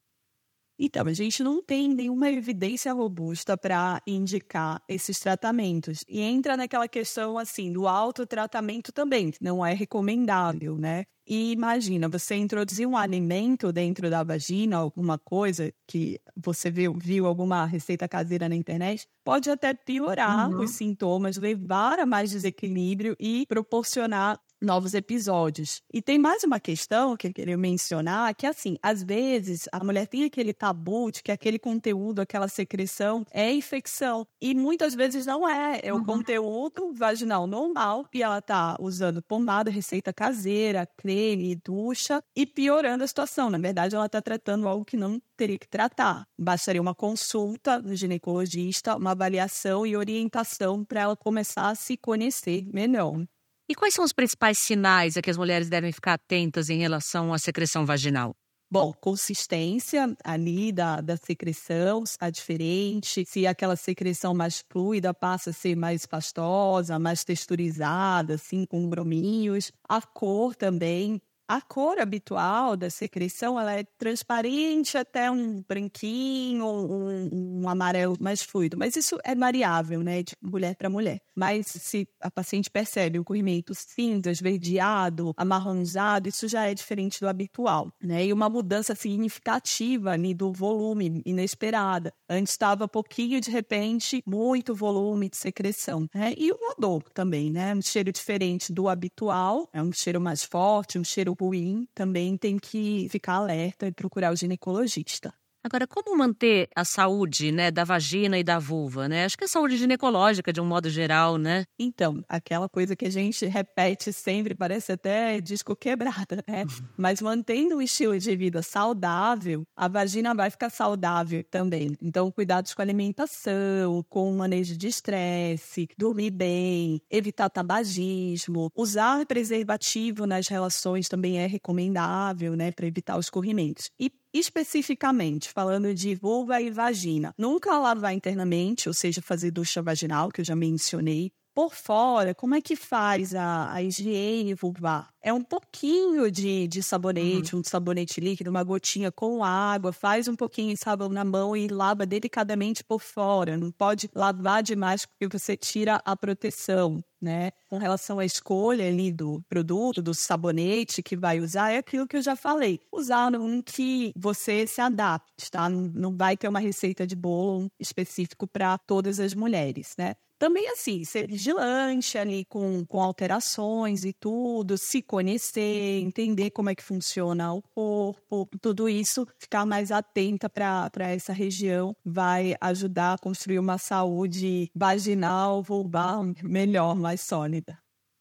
Então, 0.79 1.07
a 1.07 1.13
gente 1.13 1.43
não 1.43 1.63
tem 1.63 1.89
nenhuma 1.89 2.31
evidência 2.31 2.93
robusta 2.93 3.57
para 3.57 4.01
indicar 4.07 4.81
esses 4.89 5.19
tratamentos. 5.19 6.05
E 6.09 6.21
entra 6.21 6.57
naquela 6.57 6.87
questão, 6.87 7.37
assim, 7.37 7.73
do 7.73 7.89
autotratamento 7.89 8.93
também, 8.93 9.31
que 9.31 9.43
não 9.43 9.65
é 9.65 9.75
recomendável, 9.75 10.79
né? 10.79 11.05
E 11.31 11.53
imagina, 11.53 12.09
você 12.09 12.37
introduzir 12.37 12.87
um 12.87 12.97
alimento 12.97 13.71
dentro 13.71 14.09
da 14.09 14.23
vagina, 14.23 14.79
alguma 14.79 15.19
coisa 15.19 15.71
que 15.87 16.19
você 16.35 16.71
viu, 16.71 16.95
viu 16.99 17.27
alguma 17.27 17.67
receita 17.67 18.09
caseira 18.09 18.49
na 18.49 18.55
internet, 18.55 19.07
pode 19.23 19.51
até 19.51 19.75
piorar 19.75 20.51
uhum. 20.51 20.61
os 20.63 20.71
sintomas, 20.71 21.37
levar 21.37 21.99
a 21.99 22.07
mais 22.07 22.31
desequilíbrio 22.31 23.15
e 23.21 23.45
proporcionar 23.47 24.41
novos 24.61 24.95
episódios. 24.95 25.83
E 25.93 26.03
tem 26.03 26.19
mais 26.19 26.43
uma 26.45 26.61
questão 26.61 27.17
que 27.17 27.29
eu 27.29 27.33
queria 27.33 27.57
mencionar, 27.57 28.35
que 28.35 28.47
assim, 28.47 28.77
às 28.83 29.03
vezes 29.03 29.69
a 29.73 29.83
mulher 29.83 30.07
tem 30.07 30.25
aquele 30.25 30.53
tabu 30.53 31.11
de 31.11 31.23
que 31.23 31.33
aquele 31.33 31.59
conteúdo, 31.59 32.21
aquela 32.21 32.49
secreção 32.49 33.25
é 33.31 33.53
infecção. 33.53 34.27
E 34.41 34.55
muitas 34.55 34.95
vezes 34.95 35.27
não 35.27 35.49
é. 35.49 35.81
É 35.83 35.93
o 35.93 35.97
uhum. 35.97 36.05
conteúdo 36.05 36.93
vaginal 36.93 37.47
normal 37.47 38.07
e 38.13 38.23
ela 38.23 38.41
tá 38.41 38.77
usando 38.81 39.23
pomada, 39.23 39.71
receita 39.71 40.13
caseira, 40.13 40.89
creme, 40.97 41.55
ducha 41.57 42.23
e 42.35 42.47
piorando 42.47 43.05
a 43.05 43.07
situação. 43.07 43.51
Na 43.51 43.59
verdade, 43.59 43.95
ela 43.95 44.09
tá 44.09 44.21
tratando 44.21 44.67
algo 44.67 44.85
que 44.85 44.97
não 44.97 45.21
teria 45.37 45.59
que 45.59 45.69
tratar. 45.69 46.27
Bastaria 46.39 46.83
uma 46.83 46.95
consulta 46.95 47.81
no 47.81 47.95
ginecologista, 47.95 48.97
uma 48.97 49.13
avaliação 49.13 49.87
e 49.87 49.97
orientação 49.97 50.85
para 50.85 51.03
ela 51.03 51.17
começar 51.17 51.69
a 51.69 51.75
se 51.75 51.97
conhecer 51.97 52.67
melhor. 52.73 53.25
E 53.71 53.75
quais 53.75 53.93
são 53.93 54.03
os 54.03 54.15
principais 54.15 54.59
sinais 54.59 55.19
a 55.19 55.21
que 55.21 55.29
as 55.29 55.37
mulheres 55.37 55.69
devem 55.69 55.93
ficar 55.93 56.15
atentas 56.15 56.71
em 56.71 56.79
relação 56.79 57.35
à 57.35 57.39
secreção 57.39 57.85
vaginal? 57.85 58.35
Bom, 58.71 58.95
consistência 58.95 60.15
ali 60.25 60.73
da, 60.73 61.03
da 61.03 61.17
secreção 61.19 62.03
está 62.03 62.31
diferente. 62.31 63.25
Se 63.27 63.47
aquela 63.47 63.77
secreção 63.77 64.35
mais 64.35 64.63
fluida 64.71 65.13
passa 65.13 65.51
a 65.51 65.53
ser 65.53 65.75
mais 65.75 66.07
pastosa, 66.07 66.99
mais 66.99 67.25
texturizada, 67.25 68.35
assim, 68.35 68.65
com 68.65 68.89
brominhos. 68.89 69.71
A 69.87 70.01
cor 70.01 70.55
também 70.55 71.21
a 71.49 71.63
cor 71.63 71.99
habitual 71.99 72.77
da 72.77 72.91
secreção 72.91 73.59
ela 73.59 73.73
é 73.73 73.83
transparente 73.83 74.99
até 74.99 75.31
um 75.31 75.63
branquinho, 75.67 76.67
um, 76.67 77.63
um 77.63 77.69
amarelo 77.69 78.17
mais 78.21 78.43
fluido, 78.43 78.77
mas 78.77 78.95
isso 78.97 79.19
é 79.25 79.35
variável, 79.35 80.03
né, 80.03 80.23
de 80.23 80.37
mulher 80.43 80.77
para 80.77 80.91
mulher. 80.91 81.21
Mas 81.35 81.67
se 81.67 82.07
a 82.21 82.31
paciente 82.31 82.71
percebe 82.71 83.19
um 83.19 83.25
corrimento 83.25 83.73
cinza, 83.75 84.31
esverdeado, 84.31 85.33
amarronzado, 85.37 86.29
isso 86.29 86.47
já 86.49 86.67
é 86.67 86.75
diferente 86.75 87.21
do 87.21 87.29
habitual, 87.29 87.93
né? 88.03 88.27
E 88.27 88.33
uma 88.33 88.49
mudança 88.49 88.95
significativa 88.95 90.11
ali 90.11 90.35
do 90.35 90.53
volume 90.53 91.23
inesperada. 91.25 92.13
Antes 92.29 92.53
estava 92.53 92.89
pouquinho, 92.89 93.41
de 93.41 93.51
repente, 93.51 94.23
muito 94.27 94.75
volume 94.75 95.29
de 95.31 95.37
secreção, 95.37 96.09
né? 96.13 96.35
E 96.37 96.51
o 96.51 96.59
odor 96.73 97.05
também, 97.15 97.51
né? 97.51 97.75
Um 97.75 97.83
cheiro 97.83 98.13
diferente 98.13 98.73
do 98.73 98.89
habitual, 98.89 99.69
é 99.73 99.81
um 99.81 99.93
cheiro 99.93 100.21
mais 100.21 100.43
forte, 100.43 100.99
um 100.99 101.05
cheiro 101.05 101.37
ruim, 101.47 101.87
também 101.95 102.37
tem 102.37 102.59
que 102.59 103.09
ficar 103.09 103.35
alerta 103.35 103.87
e 103.87 103.93
procurar 103.93 104.33
o 104.33 104.37
ginecologista. 104.37 105.33
Agora, 105.69 105.87
como 105.87 106.17
manter 106.17 106.67
a 106.75 106.83
saúde, 106.83 107.53
né, 107.53 107.71
da 107.71 107.85
vagina 107.85 108.39
e 108.39 108.43
da 108.43 108.59
vulva, 108.59 109.07
né? 109.07 109.27
Acho 109.27 109.37
que 109.37 109.45
a 109.45 109.49
saúde 109.49 109.77
ginecológica 109.77 110.51
de 110.51 110.63
um 110.63 110.65
modo 110.65 110.89
geral, 110.89 111.37
né? 111.37 111.67
Então, 111.79 112.25
aquela 112.27 112.71
coisa 112.71 112.97
que 112.97 113.05
a 113.05 113.11
gente 113.11 113.45
repete 113.45 114.11
sempre, 114.11 114.55
parece 114.55 114.93
até 114.93 115.39
disco 115.43 115.77
quebrada, 115.77 116.43
né? 116.49 116.63
Uhum. 116.63 116.87
Mas 116.97 117.21
mantendo 117.21 117.77
um 117.77 117.83
estilo 117.83 118.19
de 118.19 118.35
vida 118.35 118.63
saudável, 118.63 119.63
a 119.77 119.89
vagina 119.89 120.35
vai 120.35 120.49
ficar 120.49 120.71
saudável 120.71 121.45
também. 121.51 121.95
Então, 122.01 122.31
cuidados 122.31 122.73
com 122.73 122.81
a 122.81 122.85
alimentação, 122.87 124.03
com 124.09 124.33
o 124.33 124.39
manejo 124.39 124.75
de 124.75 124.89
estresse, 124.89 125.87
dormir 125.99 126.31
bem, 126.31 126.99
evitar 127.11 127.51
tabagismo, 127.51 128.71
usar 128.75 129.27
preservativo 129.27 130.27
nas 130.27 130.49
relações 130.49 131.11
também 131.11 131.39
é 131.39 131.47
recomendável, 131.47 132.57
né, 132.57 132.73
para 132.73 132.87
evitar 132.87 133.19
os 133.19 133.29
corrimentos. 133.29 133.91
E 134.01 134.11
especificamente 134.33 135.51
falando 135.51 135.95
de 135.95 136.15
vulva 136.15 136.61
e 136.61 136.71
vagina, 136.71 137.33
nunca 137.39 137.79
lavar 137.79 138.15
internamente, 138.15 138.89
ou 138.89 138.95
seja, 138.95 139.23
fazer 139.23 139.51
ducha 139.51 139.83
vaginal, 139.83 140.31
que 140.31 140.41
eu 140.41 140.45
já 140.45 140.57
mencionei. 140.57 141.33
Por 141.59 141.75
fora, 141.75 142.37
como 142.37 142.55
é 142.55 142.61
que 142.61 142.77
faz 142.77 143.35
a, 143.35 143.73
a 143.73 143.83
higiene 143.83 144.55
vulvar? 144.55 145.13
É 145.21 145.33
um 145.33 145.43
pouquinho 145.43 146.31
de, 146.31 146.69
de 146.69 146.81
sabonete, 146.81 147.53
uhum. 147.53 147.63
um 147.63 147.65
sabonete 147.65 148.21
líquido, 148.21 148.49
uma 148.49 148.63
gotinha 148.63 149.11
com 149.11 149.43
água, 149.43 149.93
faz 149.93 150.29
um 150.29 150.37
pouquinho 150.37 150.73
de 150.73 150.79
sabão 150.79 151.09
na 151.09 151.25
mão 151.25 151.57
e 151.57 151.67
lava 151.67 152.07
delicadamente 152.07 152.85
por 152.85 153.01
fora. 153.01 153.57
Não 153.57 153.73
pode 153.73 154.09
lavar 154.15 154.63
demais 154.63 155.05
porque 155.05 155.27
você 155.27 155.57
tira 155.57 156.01
a 156.05 156.17
proteção 156.17 157.03
né? 157.21 157.51
Com 157.69 157.79
relação 157.79 158.21
à 158.21 158.25
escolha 158.25 158.87
ali 158.87 159.11
do 159.11 159.43
produto, 159.49 160.01
do 160.01 160.15
sabonete 160.15 161.03
que 161.03 161.17
vai 161.17 161.41
usar, 161.41 161.73
é 161.73 161.79
aquilo 161.79 162.07
que 162.07 162.17
eu 162.17 162.23
já 162.23 162.37
falei. 162.37 162.81
Usar 162.93 163.35
um 163.35 163.61
que 163.61 164.13
você 164.17 164.65
se 164.69 164.81
adapte, 164.81 165.51
tá? 165.51 165.69
Não 165.69 166.17
vai 166.17 166.37
ter 166.37 166.47
uma 166.47 166.61
receita 166.61 167.05
de 167.05 167.17
bolo 167.17 167.69
específico 167.81 168.47
para 168.47 168.79
todas 168.79 169.19
as 169.19 169.35
mulheres, 169.35 169.95
né? 169.99 170.15
Também 170.39 170.69
assim, 170.69 171.05
ser 171.05 171.27
vigilante 171.27 172.17
ali 172.17 172.45
com, 172.45 172.85
com 172.87 173.01
alterações 173.03 174.05
e 174.05 174.13
tudo, 174.13 174.79
se 174.79 175.03
conhecer, 175.03 176.01
entender 176.01 176.51
como 176.51 176.71
é 176.71 176.75
que 176.75 176.83
funciona 176.83 177.53
o 177.53 177.63
corpo, 177.75 178.59
tudo 178.61 178.89
isso, 178.89 179.27
ficar 179.39 179.67
mais 179.67 179.91
atenta 179.91 180.49
para 180.49 180.91
essa 180.99 181.33
região 181.33 181.95
vai 182.05 182.55
ajudar 182.61 183.15
a 183.15 183.19
construir 183.19 183.59
uma 183.59 183.79
saúde 183.79 184.71
vaginal, 184.75 185.63
vulvar 185.63 186.23
melhor, 186.43 186.95
mais 186.95 187.21
sólida. 187.21 187.79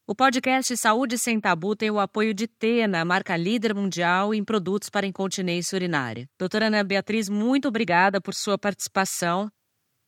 O 0.10 0.16
podcast 0.16 0.76
Saúde 0.78 1.18
Sem 1.18 1.38
Tabu 1.38 1.76
tem 1.76 1.92
o 1.92 2.00
apoio 2.00 2.34
de 2.34 2.48
Tena, 2.48 3.04
marca 3.04 3.36
líder 3.36 3.76
mundial 3.76 4.34
em 4.34 4.42
produtos 4.42 4.90
para 4.90 5.06
incontinência 5.06 5.76
urinária. 5.76 6.30
Doutora 6.40 6.68
Ana 6.68 6.82
Beatriz, 6.82 7.28
muito 7.28 7.68
obrigada 7.68 8.22
por 8.22 8.34
sua 8.34 8.58
participação. 8.58 9.52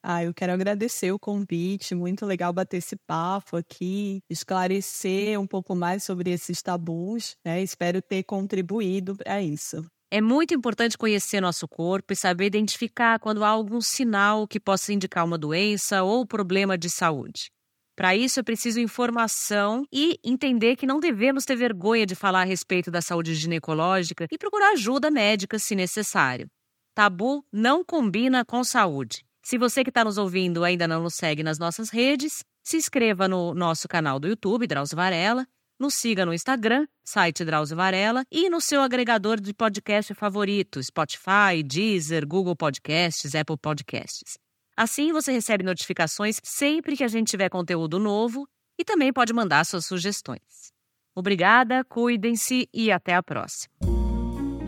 Ah, 0.02 0.24
eu 0.24 0.34
quero 0.34 0.54
agradecer 0.54 1.12
o 1.12 1.20
convite, 1.20 1.94
muito 1.94 2.26
legal 2.26 2.54
bater 2.54 2.78
esse 2.78 2.96
papo 3.06 3.58
aqui, 3.58 4.22
esclarecer 4.30 5.40
um 5.40 5.46
pouco 5.46 5.76
mais 5.76 6.04
sobre 6.06 6.32
esses 6.32 6.62
tabus, 6.62 7.36
né? 7.46 7.62
Espero 7.62 8.02
ter 8.02 8.24
contribuído 8.24 9.16
para 9.18 9.42
isso. 9.42 9.86
É 10.12 10.22
muito 10.22 10.54
importante 10.54 10.98
conhecer 10.98 11.42
nosso 11.42 11.68
corpo 11.68 12.14
e 12.14 12.16
saber 12.16 12.46
identificar 12.46 13.20
quando 13.20 13.44
há 13.44 13.50
algum 13.50 13.82
sinal 13.82 14.48
que 14.48 14.60
possa 14.60 14.94
indicar 14.94 15.26
uma 15.26 15.38
doença 15.38 16.02
ou 16.02 16.26
problema 16.26 16.78
de 16.78 16.90
saúde. 16.90 17.52
Para 17.96 18.16
isso 18.16 18.40
é 18.40 18.44
preciso 18.44 18.80
informação 18.80 19.84
e 19.94 20.18
entender 20.24 20.78
que 20.78 20.88
não 20.88 21.02
devemos 21.02 21.44
ter 21.44 21.58
vergonha 21.58 22.06
de 22.06 22.16
falar 22.16 22.42
a 22.42 22.46
respeito 22.46 22.90
da 22.90 23.02
saúde 23.02 23.36
ginecológica 23.36 24.26
e 24.32 24.38
procurar 24.38 24.72
ajuda 24.72 25.12
médica 25.12 25.60
se 25.60 25.76
necessário. 25.76 26.48
Tabu 26.96 27.44
não 27.52 27.84
combina 27.84 28.46
com 28.46 28.64
saúde. 28.64 29.29
Se 29.42 29.58
você 29.58 29.84
que 29.84 29.90
está 29.90 30.04
nos 30.04 30.18
ouvindo 30.18 30.64
ainda 30.64 30.88
não 30.88 31.04
nos 31.04 31.16
segue 31.16 31.44
nas 31.44 31.58
nossas 31.58 31.90
redes, 31.90 32.44
se 32.64 32.78
inscreva 32.78 33.28
no 33.28 33.54
nosso 33.54 33.88
canal 33.88 34.20
do 34.20 34.28
YouTube, 34.28 34.68
Drauzio 34.68 34.96
Varela, 34.96 35.48
nos 35.80 35.96
siga 35.96 36.26
no 36.26 36.34
Instagram, 36.34 36.86
site 37.04 37.46
Drauzio 37.46 37.78
Varela, 37.78 38.24
e 38.32 38.50
no 38.50 38.60
seu 38.60 38.82
agregador 38.82 39.40
de 39.40 39.54
podcast 39.54 40.14
favorito, 40.14 40.84
Spotify, 40.84 41.64
Deezer, 41.66 42.28
Google 42.28 42.56
Podcasts, 42.56 43.34
Apple 43.34 43.58
Podcasts. 43.58 44.38
Assim 44.76 45.12
você 45.12 45.32
recebe 45.32 45.64
notificações 45.64 46.40
sempre 46.44 46.96
que 46.96 47.04
a 47.04 47.08
gente 47.08 47.30
tiver 47.30 47.50
conteúdo 47.50 47.98
novo 47.98 48.48
e 48.78 48.84
também 48.86 49.12
pode 49.12 49.34
mandar 49.34 49.66
suas 49.66 49.86
sugestões. 49.86 50.72
Obrigada, 51.16 51.84
cuidem-se 51.84 52.70
e 52.74 52.92
até 52.92 53.16
a 53.16 53.24
próxima. 53.24 53.74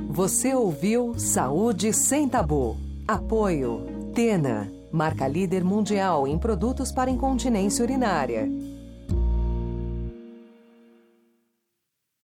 Você 0.10 0.54
ouviu 0.54 1.18
Saúde 1.18 1.94
Sem 1.94 2.28
Tabu. 2.28 2.78
Apoio 3.08 4.01
Tena, 4.14 4.70
marca 4.92 5.26
líder 5.26 5.64
mundial 5.64 6.28
em 6.28 6.38
produtos 6.38 6.92
para 6.92 7.10
incontinência 7.10 7.82
urinária. 7.82 8.46